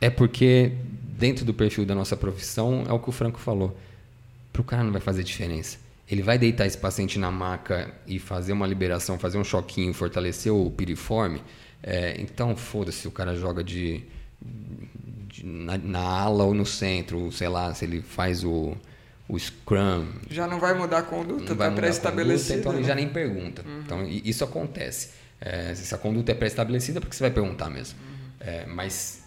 [0.00, 0.72] é porque,
[1.18, 3.76] dentro do perfil da nossa profissão, é o que o Franco falou
[4.56, 5.78] para o cara não vai fazer diferença.
[6.08, 10.52] Ele vai deitar esse paciente na maca e fazer uma liberação, fazer um choquinho, fortalecer
[10.52, 11.42] o piriforme.
[11.82, 14.02] É, então, foda-se se o cara joga de,
[15.28, 18.74] de na, na, ala ou no centro, sei lá, se ele faz o,
[19.28, 20.06] o scrum.
[20.30, 22.60] Já não vai mudar a conduta, está pré-estabelecida.
[22.60, 22.78] Então né?
[22.78, 23.62] ele já nem pergunta.
[23.66, 23.80] Uhum.
[23.84, 25.10] Então isso acontece.
[25.38, 27.98] É, se a conduta é pré-estabelecida, porque você vai perguntar mesmo.
[27.98, 28.30] Uhum.
[28.40, 29.25] É, mas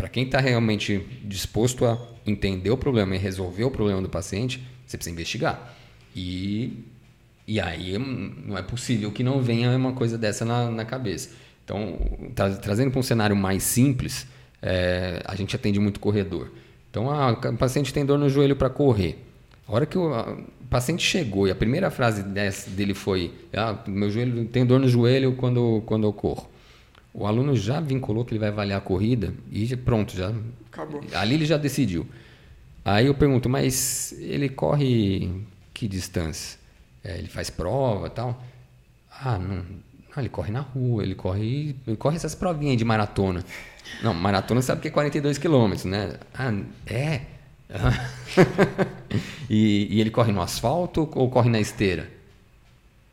[0.00, 4.66] para quem está realmente disposto a entender o problema e resolver o problema do paciente,
[4.86, 5.76] você precisa investigar.
[6.16, 6.84] E,
[7.46, 11.30] e aí não é possível que não venha uma coisa dessa na, na cabeça.
[11.62, 11.98] Então,
[12.34, 14.26] tra trazendo para um cenário mais simples,
[14.62, 16.50] é, a gente atende muito corredor.
[16.90, 19.22] Então, a, o paciente tem dor no joelho para correr.
[19.68, 20.10] A hora que o,
[20.70, 25.34] paciente chegou e a primeira frase dele foi: ah, meu joelho tem dor no joelho
[25.34, 26.48] quando, quando eu corro.
[27.12, 30.32] O aluno já vinculou que ele vai avaliar a corrida e pronto, já.
[30.70, 31.00] Acabou.
[31.14, 32.06] Ali ele já decidiu.
[32.84, 35.30] Aí eu pergunto, mas ele corre
[35.74, 36.58] que distância?
[37.02, 38.42] É, ele faz prova e tal?
[39.22, 39.64] Ah, não, não,
[40.18, 43.44] ele corre na rua, ele corre, ele corre essas provinhas de maratona.
[44.02, 46.14] Não, maratona sabe que é 42 quilômetros, né?
[46.34, 46.52] Ah,
[46.86, 47.22] é?
[49.48, 52.10] e, e, ele corre no asfalto ou corre na esteira?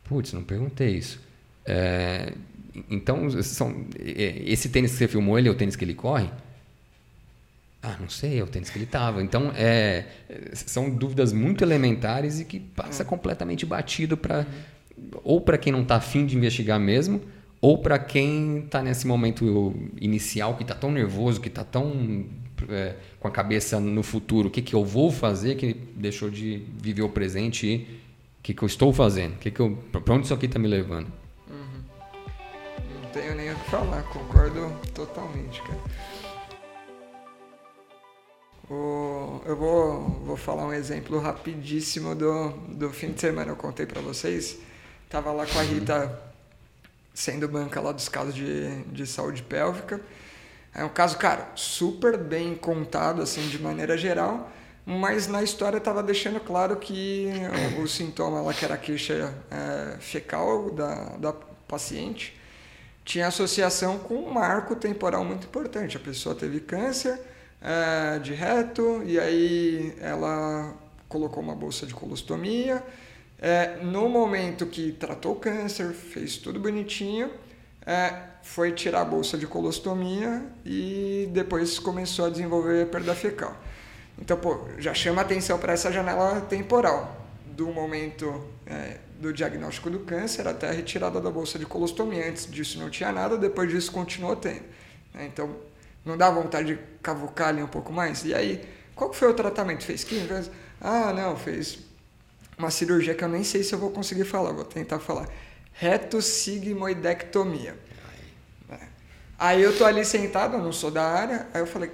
[0.04, 1.20] Putz, não perguntei isso.
[1.64, 2.32] É,
[2.90, 6.28] então, são, é, esse tênis que você filmou, ele é o tênis que ele corre?
[7.82, 9.22] Ah, não sei, é o tênis que ele estava.
[9.22, 10.04] Então, é,
[10.52, 14.46] são dúvidas muito elementares e que passa completamente batido para
[15.22, 17.20] ou para quem não está afim de investigar mesmo,
[17.60, 22.26] ou para quem está nesse momento inicial que está tão nervoso, que está tão
[22.68, 26.64] é, com a cabeça no futuro, o que, que eu vou fazer, que deixou de
[26.82, 30.24] viver o presente e o que, que eu estou fazendo, que que eu, para onde
[30.24, 31.06] isso aqui está me levando
[33.08, 35.78] tenho nem o que falar, concordo totalmente, cara.
[38.70, 43.52] O, eu vou, vou falar um exemplo rapidíssimo do, do fim de semana.
[43.52, 44.58] Eu contei para vocês.
[45.08, 46.28] Tava lá com a Rita
[47.14, 50.00] sendo banca lá dos casos de, de saúde pélvica.
[50.74, 54.52] É um caso, cara, super bem contado, assim, de maneira geral,
[54.86, 57.26] mas na história estava deixando claro que
[57.76, 61.32] o, o, sintoma lá, que era a queixa é, fecal da, da
[61.66, 62.37] paciente,
[63.08, 65.96] tinha associação com um marco temporal muito importante.
[65.96, 67.18] A pessoa teve câncer
[67.62, 70.74] é, de reto e aí ela
[71.08, 72.84] colocou uma bolsa de colostomia.
[73.40, 77.30] É, no momento que tratou o câncer, fez tudo bonitinho,
[77.86, 83.56] é, foi tirar a bolsa de colostomia e depois começou a desenvolver perda fecal.
[84.18, 90.00] Então, pô, já chama atenção para essa janela temporal do momento é, do diagnóstico do
[90.00, 92.28] câncer até a retirada da bolsa de colostomia.
[92.28, 94.64] Antes disso não tinha nada, depois disso continuou tendo.
[95.12, 95.26] Né?
[95.26, 95.56] Então,
[96.04, 98.24] não dá vontade de cavucar ali um pouco mais?
[98.24, 98.64] E aí,
[98.94, 99.84] qual foi o tratamento?
[99.84, 100.44] Fez química?
[100.80, 101.80] Ah, não, fez
[102.56, 105.28] uma cirurgia que eu nem sei se eu vou conseguir falar, vou tentar falar.
[105.72, 107.76] Retossigmoidectomia.
[108.70, 108.78] É.
[109.38, 111.90] Aí eu tô ali sentado, eu não sou da área, aí eu falei,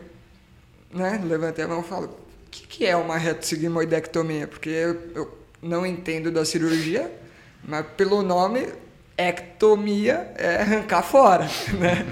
[0.90, 4.46] né, levantei a mão e falo, o que, que é uma retossigmoidectomia?
[4.46, 7.10] Porque eu, eu não entendo da cirurgia,
[7.62, 8.72] mas pelo nome,
[9.16, 11.44] ectomia é arrancar fora,
[11.78, 12.06] né?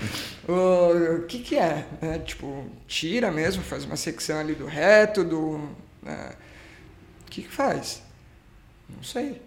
[0.49, 1.87] o, que que é?
[2.01, 2.19] é?
[2.19, 5.69] Tipo, tira mesmo, faz uma secção ali do reto, do...
[6.03, 6.33] Né?
[7.27, 8.03] O que que faz?
[8.89, 9.41] Não sei.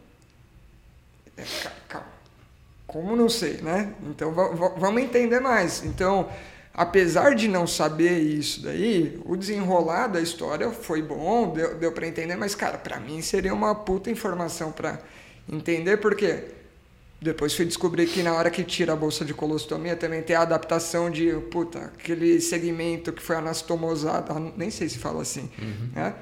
[1.38, 1.44] É,
[1.88, 2.16] calma.
[2.88, 3.94] Como não sei, né?
[4.04, 5.84] Então vamos entender mais.
[5.84, 6.30] Então,
[6.76, 12.06] apesar de não saber isso daí, o desenrolar da história foi bom, deu, deu para
[12.06, 15.00] entender, mas, cara, para mim seria uma puta informação para
[15.50, 16.44] entender, porque
[17.22, 20.42] depois fui descobrir que na hora que tira a bolsa de colostomia também tem a
[20.42, 25.90] adaptação de, puta, aquele segmento que foi anastomosado, nem sei se fala assim, uhum.
[25.96, 26.14] né?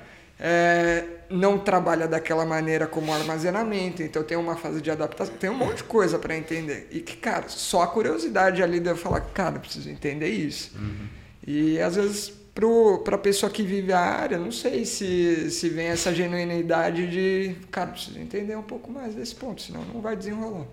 [0.46, 5.56] É, não trabalha daquela maneira como armazenamento, então tem uma fase de adaptação, tem um
[5.56, 6.90] monte de coisa para entender.
[6.92, 10.74] E que, cara, só a curiosidade ali de eu falar, cara, preciso entender isso.
[10.76, 11.08] Uhum.
[11.48, 15.88] E às vezes, para a pessoa que vive a área, não sei se, se vem
[15.88, 20.68] essa genuinidade de, cara, preciso entender um pouco mais desse ponto, senão não vai desenrolar.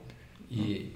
[0.50, 0.92] E,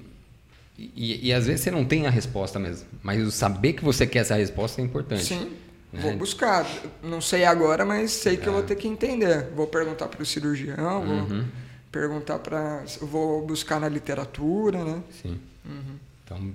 [0.77, 4.05] e, e, às vezes você não tem a resposta mesmo, mas o saber que você
[4.05, 5.23] quer essa resposta é importante.
[5.23, 5.53] Sim.
[5.95, 6.01] Né?
[6.01, 6.67] Vou buscar.
[7.03, 8.49] Não sei agora, mas sei que é.
[8.49, 9.49] eu vou ter que entender.
[9.55, 11.25] Vou perguntar para o cirurgião, uhum.
[11.25, 11.45] vou
[11.93, 12.83] perguntar para.
[13.01, 15.03] Vou buscar na literatura, né?
[15.23, 15.39] Sim.
[15.65, 15.97] Uhum.
[16.25, 16.55] Então,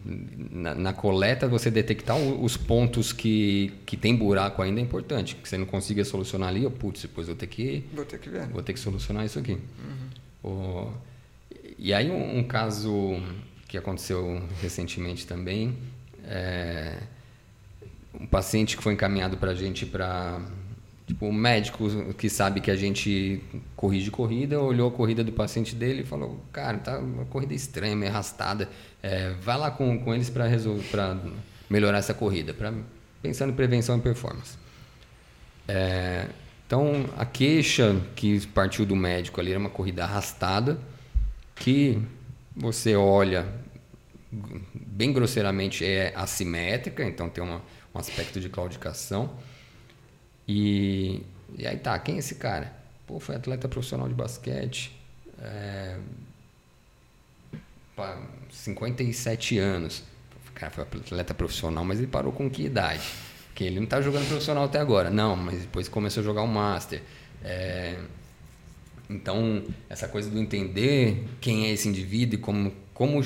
[0.52, 5.36] na, na, coleta, você detectar os pontos que, que tem buraco ainda é importante.
[5.36, 7.86] Que você não consiga solucionar ali, oh, putz, depois vou ter que.
[7.94, 8.48] Vou ter que ver.
[8.48, 9.54] Vou ter que solucionar isso aqui.
[9.54, 10.52] Uhum.
[10.52, 10.92] O,
[11.78, 13.22] e aí, um, um, caso
[13.68, 15.78] que aconteceu recentemente também.
[16.26, 16.98] É,
[18.14, 20.42] um paciente que foi encaminhado para a gente para
[21.06, 23.42] tipo um médico que sabe que a gente
[23.76, 27.96] corrige corrida olhou a corrida do paciente dele e falou cara tá uma corrida estranha
[27.96, 28.70] meio arrastada.
[29.02, 31.18] É, vai lá com, com eles para resolver para
[31.70, 32.54] melhorar essa corrida.
[32.54, 32.74] Para
[33.22, 34.58] pensando em prevenção e performance.
[35.68, 36.28] É,
[36.66, 40.80] então a queixa que partiu do médico ali era uma corrida arrastada
[41.56, 42.00] que
[42.56, 43.48] você olha
[44.74, 47.62] bem grosseiramente é assimétrica então tem uma
[48.00, 49.32] aspecto de claudicação.
[50.48, 51.22] E,
[51.58, 52.74] e aí tá, quem é esse cara?
[53.06, 54.92] Pô, foi atleta profissional de basquete,
[55.42, 55.98] é,
[58.52, 60.04] 57 anos.
[60.50, 63.04] O cara foi atleta profissional, mas ele parou com que idade?
[63.48, 65.10] Porque ele não está jogando profissional até agora.
[65.10, 67.02] Não, mas depois começou a jogar o Master.
[67.44, 67.98] É,
[69.10, 73.24] então, essa coisa do entender quem é esse indivíduo e como, como,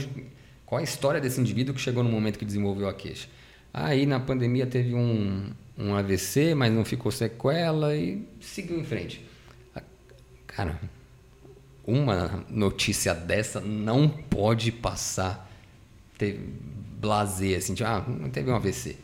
[0.65, 3.28] qual a história desse indivíduo que chegou no momento que desenvolveu a queixa.
[3.74, 9.26] Aí na pandemia teve um, um AVC, mas não ficou sequela e seguiu em frente.
[10.45, 10.80] Cara,
[11.86, 15.49] uma notícia dessa não pode passar
[16.17, 16.39] teve
[17.01, 18.95] blazer assim, tipo, ah, não teve um AVC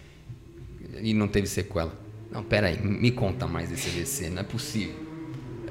[1.01, 1.93] e não teve sequela.
[2.31, 4.95] Não, pera aí, me conta mais desse AVC, não é possível.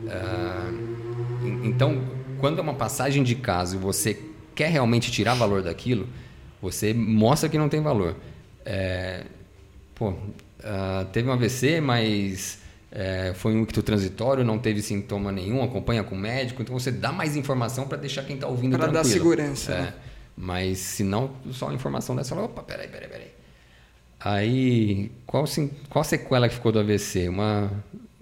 [0.03, 2.03] Uh, então,
[2.38, 4.20] quando é uma passagem de caso e você
[4.55, 6.09] quer realmente tirar valor daquilo,
[6.61, 8.16] você mostra que não tem valor.
[8.71, 9.25] É,
[9.95, 12.59] pô, uh, teve um AVC, mas
[12.93, 16.93] é, foi um icto transitório, não teve sintoma nenhum, acompanha com o médico, então você
[16.93, 19.03] dá mais informação para deixar quem está ouvindo pra tranquilo.
[19.03, 19.73] Para dar segurança.
[19.73, 19.95] É, né?
[20.37, 23.31] Mas se não, só a informação dessa, fala, opa, peraí, peraí, peraí.
[24.21, 25.47] Aí, qual,
[25.89, 27.27] qual sequela que ficou do AVC?
[27.31, 27.73] Uma,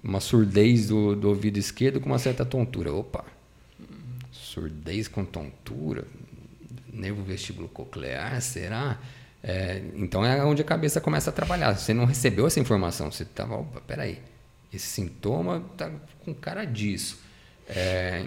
[0.00, 2.92] uma surdez do, do ouvido esquerdo com uma certa tontura.
[2.92, 3.24] Opa,
[4.30, 6.04] surdez com tontura?
[6.92, 9.00] Nervo vestíbulo coclear, será?
[9.48, 11.72] É, então é onde a cabeça começa a trabalhar.
[11.76, 14.18] Você não recebeu essa informação, você estava, opa, peraí,
[14.74, 15.88] esse sintoma está
[16.24, 17.20] com cara disso.
[17.68, 18.26] É,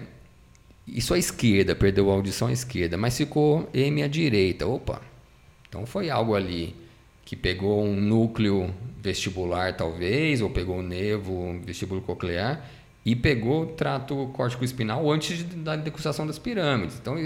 [0.86, 4.66] isso à esquerda, perdeu a audição à esquerda, mas ficou M à direita.
[4.66, 5.02] Opa,
[5.68, 6.74] então foi algo ali
[7.22, 12.66] que pegou um núcleo vestibular, talvez, ou pegou um nervo vestibulo coclear
[13.04, 16.98] e pegou o trato córtico-espinal antes da decussação das pirâmides.
[17.00, 17.16] Então,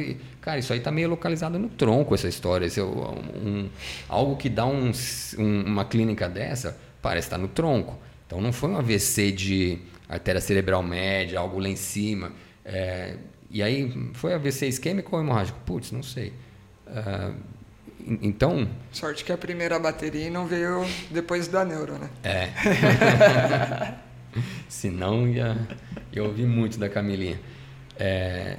[0.40, 2.66] cara, isso aí está meio localizado no tronco, essa história.
[2.66, 3.68] Esse é um,
[4.08, 4.92] algo que dá um,
[5.38, 7.98] um, uma clínica dessa parece estar no tronco.
[8.26, 12.32] Então, não foi um AVC de artéria cerebral média, algo lá em cima.
[12.64, 13.16] É,
[13.50, 15.58] e aí, foi AVC isquêmico ou hemorrágico?
[15.66, 16.32] Putz, não sei.
[16.86, 17.34] Uh,
[18.22, 18.68] então...
[18.92, 22.10] Sorte que a primeira bateria não veio depois da neuro, né?
[22.22, 24.04] É.
[24.68, 25.56] Senão ia,
[26.12, 27.40] ia ouvir muito da Camilinha.
[27.96, 28.58] É,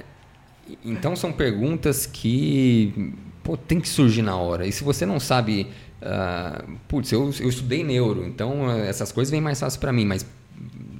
[0.84, 4.66] então são perguntas que pô, tem que surgir na hora.
[4.66, 5.68] E se você não sabe.
[5.96, 10.04] Uh, putz, eu, eu estudei neuro, então uh, essas coisas vêm mais fácil para mim,
[10.04, 10.26] mas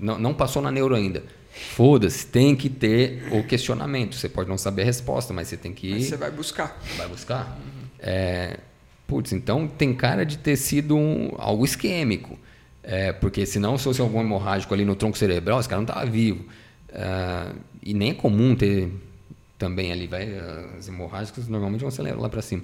[0.01, 1.22] não, não passou na neuro ainda.
[1.51, 4.14] Foda-se, tem que ter o questionamento.
[4.14, 5.91] Você pode não saber a resposta, mas você tem que.
[5.91, 6.79] Mas você vai buscar.
[6.97, 7.59] Vai buscar.
[7.59, 7.89] Uhum.
[7.99, 8.59] É,
[9.07, 12.39] putz, então tem cara de ter sido um, algo isquêmico.
[12.89, 16.45] É, porque se fosse algum hemorrágico ali no tronco cerebral, esse cara não estava vivo.
[16.89, 18.93] É, e nem é comum ter
[19.59, 20.28] também ali, vai,
[20.78, 22.62] as hemorrágicas normalmente vão ser lá para cima.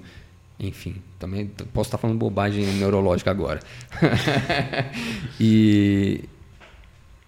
[0.57, 3.59] Enfim, também posso estar falando bobagem neurológica agora.
[5.37, 6.23] e,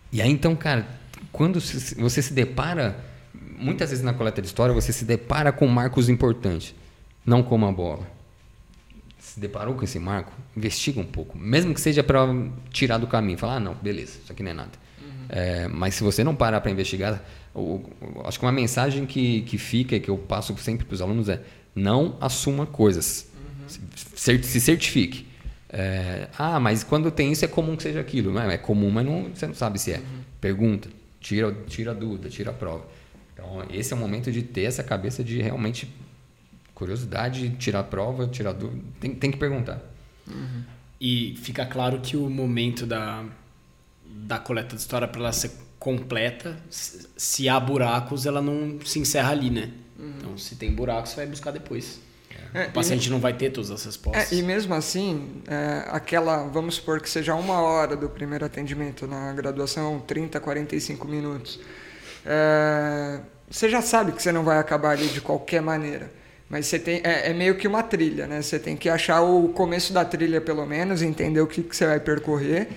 [0.09, 0.87] e aí então, cara,
[1.33, 2.97] quando você se depara,
[3.57, 6.73] muitas vezes na coleta de história, você se depara com marcos importantes,
[7.25, 8.14] não como a bola
[9.35, 11.37] se deparou com esse marco, investiga um pouco.
[11.37, 12.25] Mesmo que seja para
[12.71, 13.37] tirar do caminho.
[13.37, 14.71] Falar, ah, não, beleza, isso aqui não é nada.
[15.01, 15.25] Uhum.
[15.27, 17.21] É, mas se você não parar para investigar,
[18.23, 21.41] acho que uma mensagem que, que fica, que eu passo sempre para os alunos é
[21.75, 23.27] não assuma coisas.
[23.35, 23.99] Uhum.
[24.15, 25.27] Se, se, certifique.
[25.67, 28.31] É, ah, mas quando tem isso é comum que seja aquilo.
[28.31, 30.01] Não é, é comum, mas não, você não sabe se é.
[30.39, 30.87] Pergunta,
[31.19, 32.85] tira, tira a dúvida, tira a prova.
[33.33, 35.93] Então, esse é o momento de ter essa cabeça de realmente
[36.75, 38.83] curiosidade, tirar a prova, tirar dúvida.
[38.99, 39.81] Tem, tem que perguntar.
[41.01, 43.25] E fica claro que o momento da,
[44.05, 48.99] da coleta de história, para ela ser completa, se se há buracos, ela não se
[48.99, 49.71] encerra ali, né?
[49.97, 51.99] Então, se tem buracos, você vai buscar depois.
[52.53, 54.31] É, O paciente não vai ter todas as respostas.
[54.31, 59.05] É, e mesmo assim, é, aquela, vamos supor que seja uma hora do primeiro atendimento
[59.07, 61.59] na graduação, 30, 45 minutos.
[62.25, 63.19] É,
[63.49, 66.11] você já sabe que você não vai acabar ali de qualquer maneira.
[66.49, 68.41] Mas você tem, é, é meio que uma trilha, né?
[68.41, 71.85] Você tem que achar o começo da trilha, pelo menos, entender o que, que você
[71.87, 72.67] vai percorrer.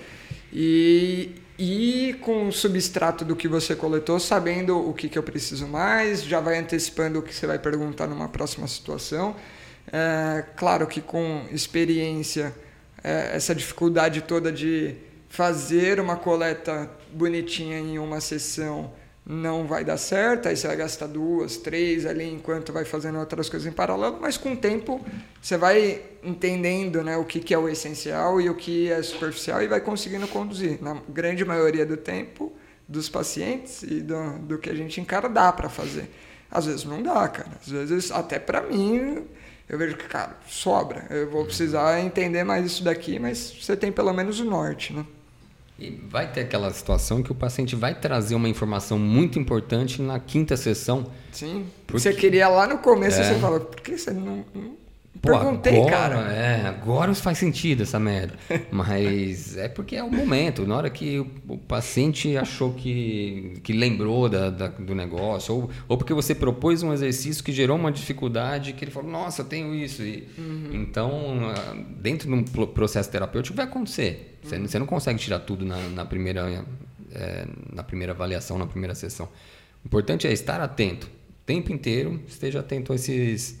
[0.51, 5.67] E, e com o substrato do que você coletou, sabendo o que, que eu preciso
[5.67, 9.35] mais, já vai antecipando o que você vai perguntar numa próxima situação.
[9.91, 12.53] É, claro que com experiência,
[13.03, 14.95] é, essa dificuldade toda de
[15.29, 18.91] fazer uma coleta bonitinha em uma sessão
[19.29, 23.47] não vai dar certo, aí você vai gastar duas, três ali enquanto vai fazendo outras
[23.47, 24.99] coisas em paralelo, mas com o tempo
[25.39, 29.61] você vai entendendo né, o que, que é o essencial e o que é superficial
[29.61, 30.81] e vai conseguindo conduzir.
[30.81, 32.51] Na grande maioria do tempo,
[32.87, 36.09] dos pacientes e do, do que a gente encara, dá para fazer.
[36.49, 37.51] Às vezes não dá, cara.
[37.61, 39.27] Às vezes, até para mim,
[39.69, 41.05] eu vejo que, cara, sobra.
[41.11, 45.05] Eu vou precisar entender mais isso daqui, mas você tem pelo menos o norte, né?
[45.79, 50.19] E vai ter aquela situação que o paciente vai trazer uma informação muito importante na
[50.19, 51.05] quinta sessão.
[51.31, 51.65] Sim.
[51.87, 53.23] Porque- Você queria lá no começo, É.
[53.33, 54.43] você fala, por que você não.
[55.21, 56.31] Pô, Perguntei, agora, cara.
[56.31, 58.35] É, agora faz sentido essa merda.
[58.71, 60.65] Mas é porque é o momento.
[60.65, 65.69] Na hora que o, o paciente achou que, que lembrou da, da- do negócio, ou,
[65.89, 69.45] ou porque você propôs um exercício que gerou uma dificuldade, que ele falou, nossa, eu
[69.45, 70.01] tenho isso.
[70.03, 70.25] E,
[70.71, 74.37] Então, ah, dentro de um pro- processo terapêutico vai acontecer.
[74.43, 76.63] Você, não- você não consegue tirar tudo na, na primeira,
[77.13, 79.27] é, na primeira avaliação, na primeira sessão.
[79.83, 81.07] O importante é estar atento.
[81.07, 83.59] O tempo inteiro, esteja atento a esses,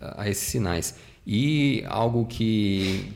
[0.00, 0.96] a esses sinais.
[1.26, 3.12] E algo que,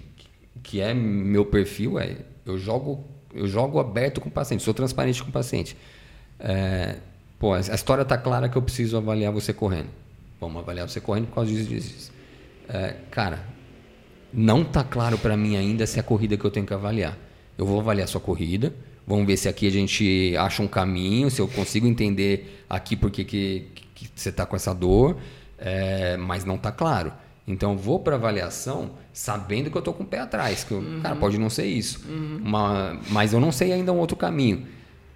[0.62, 3.04] que é meu perfil é eu jogo
[3.34, 5.76] eu jogo aberto com o paciente, sou transparente com o paciente.
[6.38, 6.96] É,
[7.38, 9.88] pô, a história está clara que eu preciso avaliar você correndo.
[10.40, 12.12] Vamos avaliar você correndo por causa disso, disso, disso.
[12.68, 13.42] É, cara,
[14.32, 17.16] não tá claro para mim ainda se é a corrida que eu tenho que avaliar.
[17.56, 18.74] Eu vou avaliar sua corrida,
[19.06, 23.24] vamos ver se aqui a gente acha um caminho, se eu consigo entender aqui porque
[23.24, 25.16] que, que você está com essa dor,
[25.64, 27.12] é, mas não tá claro.
[27.46, 30.82] Então eu vou para avaliação sabendo que eu tô com o pé atrás, que eu,
[31.02, 34.66] cara, pode não ser isso, Uma- mas eu não sei ainda um outro caminho.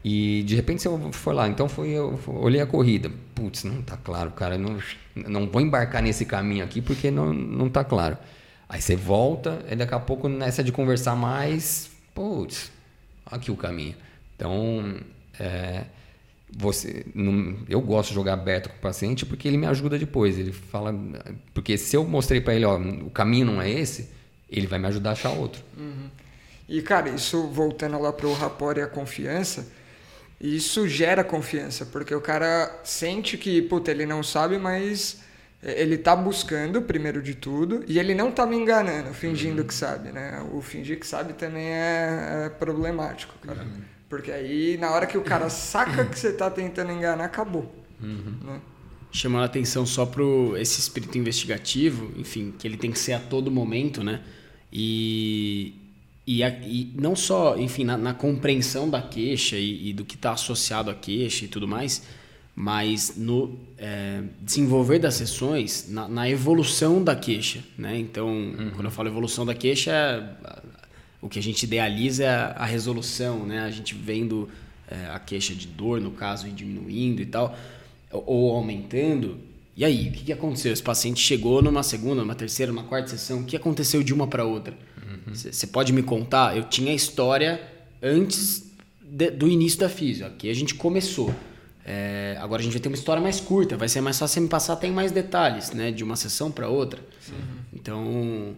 [0.05, 3.11] E de repente se eu for lá, então foi, eu olhei a corrida.
[3.35, 4.57] Putz, não tá claro, cara.
[4.57, 4.77] Não,
[5.17, 8.17] não vou embarcar nesse caminho aqui porque não, não tá claro.
[8.69, 12.71] Aí você volta, e daqui a pouco nessa de conversar mais, putz,
[13.25, 13.95] aqui o caminho.
[14.37, 14.95] Então,
[15.41, 15.85] é,
[16.51, 20.39] você, não- eu gosto de jogar aberto com o paciente porque ele me ajuda depois.
[20.39, 20.95] Ele fala,
[21.55, 24.11] porque se eu mostrei para ele, ó, o caminho não é esse,
[24.51, 25.63] ele vai me ajudar a achar outro.
[26.69, 29.69] E, cara, isso voltando lá pro rapport e a confiança,
[30.41, 35.21] isso gera confiança, porque o cara sente que, puta, ele não sabe, mas
[35.63, 40.13] ele tá buscando, primeiro de tudo, e ele não tá me enganando, fingindo que sabe,
[40.13, 40.45] né?
[40.53, 43.65] O fingir que sabe também é, é problemático, cara.
[44.09, 47.73] Porque aí, na hora que o cara saca que você tá tentando enganar, acabou.
[48.01, 48.61] Né?
[49.11, 53.19] chamando a atenção só pro esse espírito investigativo, enfim, que ele tem que ser a
[53.19, 54.21] todo momento, né?
[54.71, 55.73] E,
[56.27, 60.17] e, a- e não só, enfim, na, na compreensão da queixa e, e do que
[60.17, 62.03] está associado à queixa e tudo mais,
[62.55, 67.99] mas no é, desenvolver das sessões, na, na evolução da queixa, né?
[67.99, 70.76] Então, quando eu falo evolução da queixa, é,
[71.21, 73.61] o que a gente idealiza é a, a resolução, né?
[73.61, 74.49] A gente vendo
[74.91, 77.57] é, a queixa de dor, no caso, e diminuindo e tal,
[78.11, 79.39] ou, ou aumentando.
[79.77, 80.73] E aí, o que, que aconteceu?
[80.73, 83.41] Esse paciente chegou numa segunda, numa terceira, numa quarta sessão.
[83.41, 84.75] O que aconteceu de uma para outra?
[85.35, 86.57] Você pode me contar?
[86.57, 87.61] Eu tinha a história
[88.03, 88.65] antes
[89.03, 90.25] de- do início da físio.
[90.27, 91.35] Aqui a gente começou.
[91.85, 93.77] É, agora a gente vai ter uma história mais curta.
[93.77, 95.91] Vai ser mais fácil você me passar, tem mais detalhes, né?
[95.91, 97.01] De uma sessão para outra.
[97.73, 98.55] Então,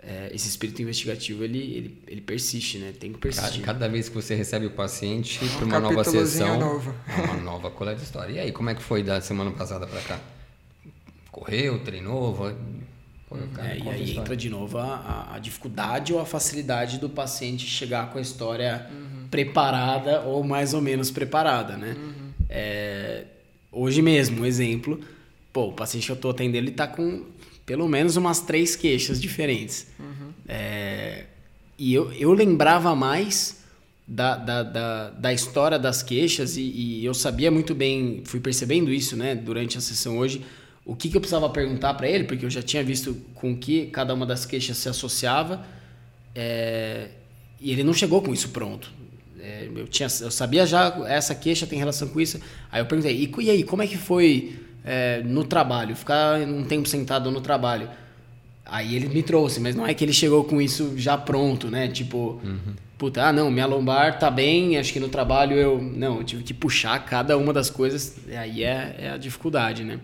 [0.00, 2.92] é, esse espírito investigativo, ele, ele, ele persiste, né?
[2.98, 3.62] Tem que Cada, persistir.
[3.64, 6.94] cada vez que você recebe o paciente para Um uma nova sessão, novo.
[7.08, 8.32] é uma nova coleta de história.
[8.32, 10.20] E aí, como é que foi da semana passada para cá?
[11.30, 12.34] Correu, treinou?
[12.34, 12.54] Vai...
[13.28, 17.08] Pô, cara, É, e aí entra de novo a, a- dificuldade ou a facilidade do
[17.10, 18.86] paciente chegar com a história
[19.30, 21.94] preparada ou mais ou menos preparada, né?
[22.48, 23.24] É,
[23.70, 24.98] hoje mesmo, um exemplo,
[25.52, 27.24] pô, o paciente que eu tô atendendo, ele tá com
[27.68, 29.86] pelo menos umas três queixas diferentes.
[30.48, 31.24] É,
[31.78, 33.58] e eu, eu lembrava mais
[34.06, 38.90] da, da, da, da história das queixas e, e eu sabia muito bem, fui percebendo
[38.90, 40.42] isso né, durante a sessão hoje,
[40.82, 43.88] o que, que eu precisava perguntar para ele, porque eu já tinha visto com que
[43.88, 45.62] cada uma das queixas se associava.
[46.34, 47.08] É,
[47.60, 48.90] e ele não chegou com isso pronto.
[49.38, 52.40] É, eu, tinha, eu sabia já, essa queixa tem relação com isso.
[52.72, 54.58] Aí eu perguntei, e, e aí, como é que foi
[54.88, 55.94] é, no trabalho?
[55.94, 57.90] Ficar um tempo sentado no trabalho?
[58.64, 61.88] Aí ele me trouxe, mas não é que ele chegou com isso já pronto, né?
[61.88, 62.74] Tipo, uhum.
[62.96, 65.80] puta, ah, não, minha lombar tá bem, acho que no trabalho eu.
[65.80, 70.00] Não, eu tive que puxar cada uma das coisas, aí é, é a dificuldade, né?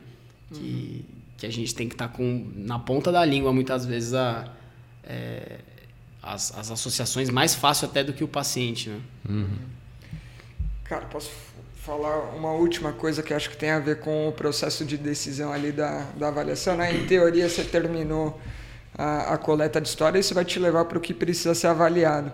[0.55, 1.03] Uhum.
[1.39, 4.51] Que, a gente tem que estar tá com na ponta da língua muitas vezes a.
[5.03, 5.59] É,
[6.23, 9.01] as, as associações mais fácil até do que o paciente, né?
[9.29, 9.59] Uhum.
[10.85, 11.31] Cara, posso
[11.85, 15.53] falar uma última coisa que acho que tem a ver com o processo de decisão
[15.53, 16.77] ali da, da avaliação.
[16.77, 16.95] Né?
[16.95, 18.41] Em teoria, você terminou
[18.97, 22.33] a, a coleta de história, isso vai te levar para o que precisa ser avaliado.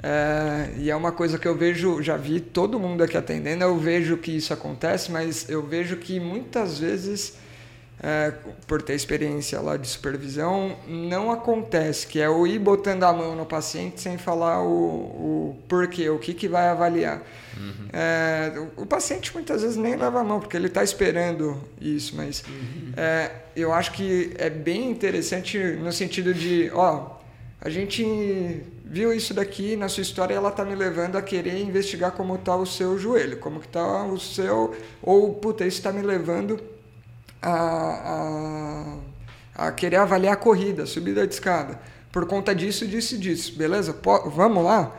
[0.00, 3.76] É, e é uma coisa que eu vejo, já vi todo mundo aqui atendendo, eu
[3.76, 7.36] vejo que isso acontece, mas eu vejo que muitas vezes
[8.02, 8.32] é,
[8.66, 13.36] por ter experiência lá de supervisão, não acontece, que é o ir botando a mão
[13.36, 17.22] no paciente sem falar o, o porquê, o que, que vai avaliar.
[17.56, 17.88] Uhum.
[17.92, 22.16] É, o, o, paciente muitas vezes nem leva a mão, porque ele está esperando isso,
[22.16, 22.92] mas uhum.
[22.96, 27.18] é, eu acho que é bem interessante no sentido de, ó,
[27.60, 32.10] a gente viu isso daqui na sua história ela está me levando a querer investigar
[32.10, 36.02] como está o seu joelho, como que está o seu, ou, puta, isso está me
[36.02, 36.71] levando
[37.42, 38.96] a,
[39.56, 41.80] a, a querer avaliar a corrida, a subida de escada.
[42.10, 43.56] Por conta disso, disso e disso.
[43.56, 43.92] Beleza?
[43.92, 44.94] Pô, vamos lá?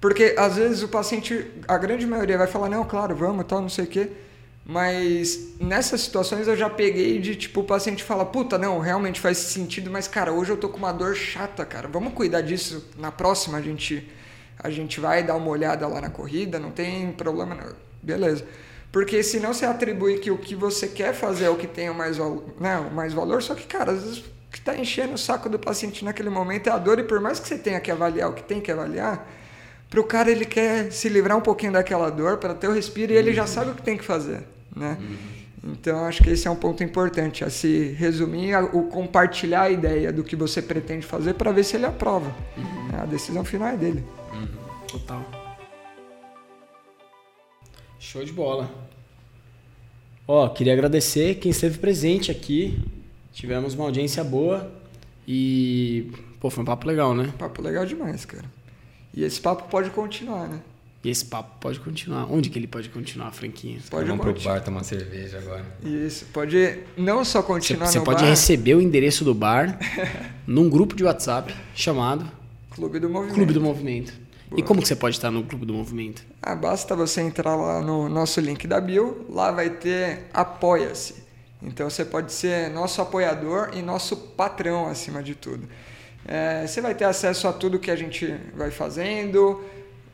[0.00, 3.68] Porque às vezes o paciente, a grande maioria vai falar, não, claro, vamos, tal, não
[3.68, 4.10] sei o quê.
[4.66, 9.36] Mas nessas situações eu já peguei de tipo o paciente fala, puta, não, realmente faz
[9.38, 11.86] sentido, mas cara, hoje eu tô com uma dor chata, cara.
[11.86, 12.90] Vamos cuidar disso.
[12.98, 14.08] Na próxima a gente
[14.58, 17.72] a gente vai dar uma olhada lá na corrida, não tem problema, não.
[18.02, 18.46] beleza.
[18.94, 21.94] Porque senão você atribui que o que você quer fazer é o que tem o
[21.94, 22.16] mais,
[22.60, 25.48] né, o mais valor, só que, cara, às vezes o que está enchendo o saco
[25.48, 28.30] do paciente naquele momento é a dor, e por mais que você tenha que avaliar
[28.30, 29.28] o que tem que avaliar,
[29.90, 33.12] para o cara ele quer se livrar um pouquinho daquela dor para ter o respiro
[33.12, 34.44] e ele já sabe o que tem que fazer,
[34.76, 34.96] né?
[35.64, 39.70] Então acho que esse é um ponto importante, a se resumir, a, o compartilhar a
[39.70, 42.32] ideia do que você pretende fazer para ver se ele aprova.
[42.56, 42.90] Uhum.
[43.02, 44.04] A decisão final é dele.
[44.32, 44.46] Uhum.
[44.86, 45.43] Total.
[48.04, 48.70] Show de bola.
[50.28, 52.78] Ó, queria agradecer quem esteve presente aqui.
[53.32, 54.70] Tivemos uma audiência boa
[55.26, 57.32] e pô, foi um papo legal, né?
[57.38, 58.44] Papo legal demais, cara.
[59.12, 60.60] E esse papo pode continuar, né?
[61.02, 62.30] E esse papo pode continuar.
[62.30, 63.80] Onde que ele pode continuar, Franquinho?
[63.90, 65.64] Pode Vamos pro bar tomar cerveja agora.
[65.82, 69.78] Isso, pode não só continuar Você no pode bar, receber o endereço do bar
[70.46, 72.30] num grupo de WhatsApp chamado
[72.70, 73.34] Clube do Movimento.
[73.34, 74.23] Clube do Movimento.
[74.56, 76.24] E como que você pode estar no Clube do Movimento?
[76.40, 81.24] Ah, basta você entrar lá no nosso link da bio, lá vai ter Apoia-se.
[81.62, 85.66] Então você pode ser nosso apoiador e nosso patrão acima de tudo.
[86.26, 89.62] É, você vai ter acesso a tudo que a gente vai fazendo,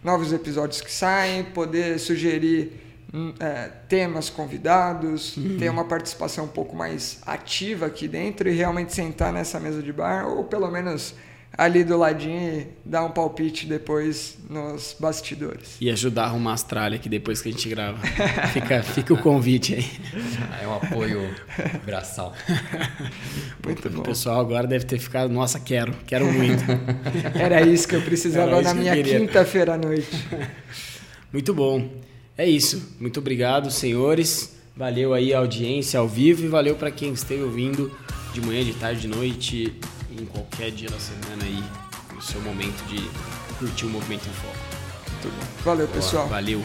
[0.03, 2.73] novos episódios que saem, poder sugerir
[3.13, 5.57] hum, é, temas convidados, uhum.
[5.59, 9.93] ter uma participação um pouco mais ativa aqui dentro e realmente sentar nessa mesa de
[9.93, 11.15] bar, ou pelo menos
[11.61, 15.77] ali do ladinho e dar um palpite depois nos bastidores.
[15.79, 17.99] E ajudar a arrumar as tralhas aqui depois que a gente grava.
[18.55, 19.85] Fica, fica o convite aí.
[20.63, 21.35] É um apoio
[21.85, 22.35] braçal.
[23.63, 24.01] Muito bom.
[24.01, 26.65] O pessoal agora deve ter ficado, nossa, quero, quero muito.
[27.39, 30.09] Era isso que eu precisava na minha quinta-feira à noite.
[31.31, 31.91] Muito bom.
[32.39, 32.97] É isso.
[32.99, 34.57] Muito obrigado, senhores.
[34.75, 37.93] Valeu aí a audiência ao vivo e valeu para quem esteve ouvindo
[38.33, 39.79] de manhã, de tarde, de noite
[40.21, 41.65] em qualquer dia da semana aí,
[42.15, 43.01] no seu momento de
[43.59, 44.57] curtir o movimento em foco.
[45.65, 46.29] Valeu, pessoal.
[46.29, 46.63] Valeu.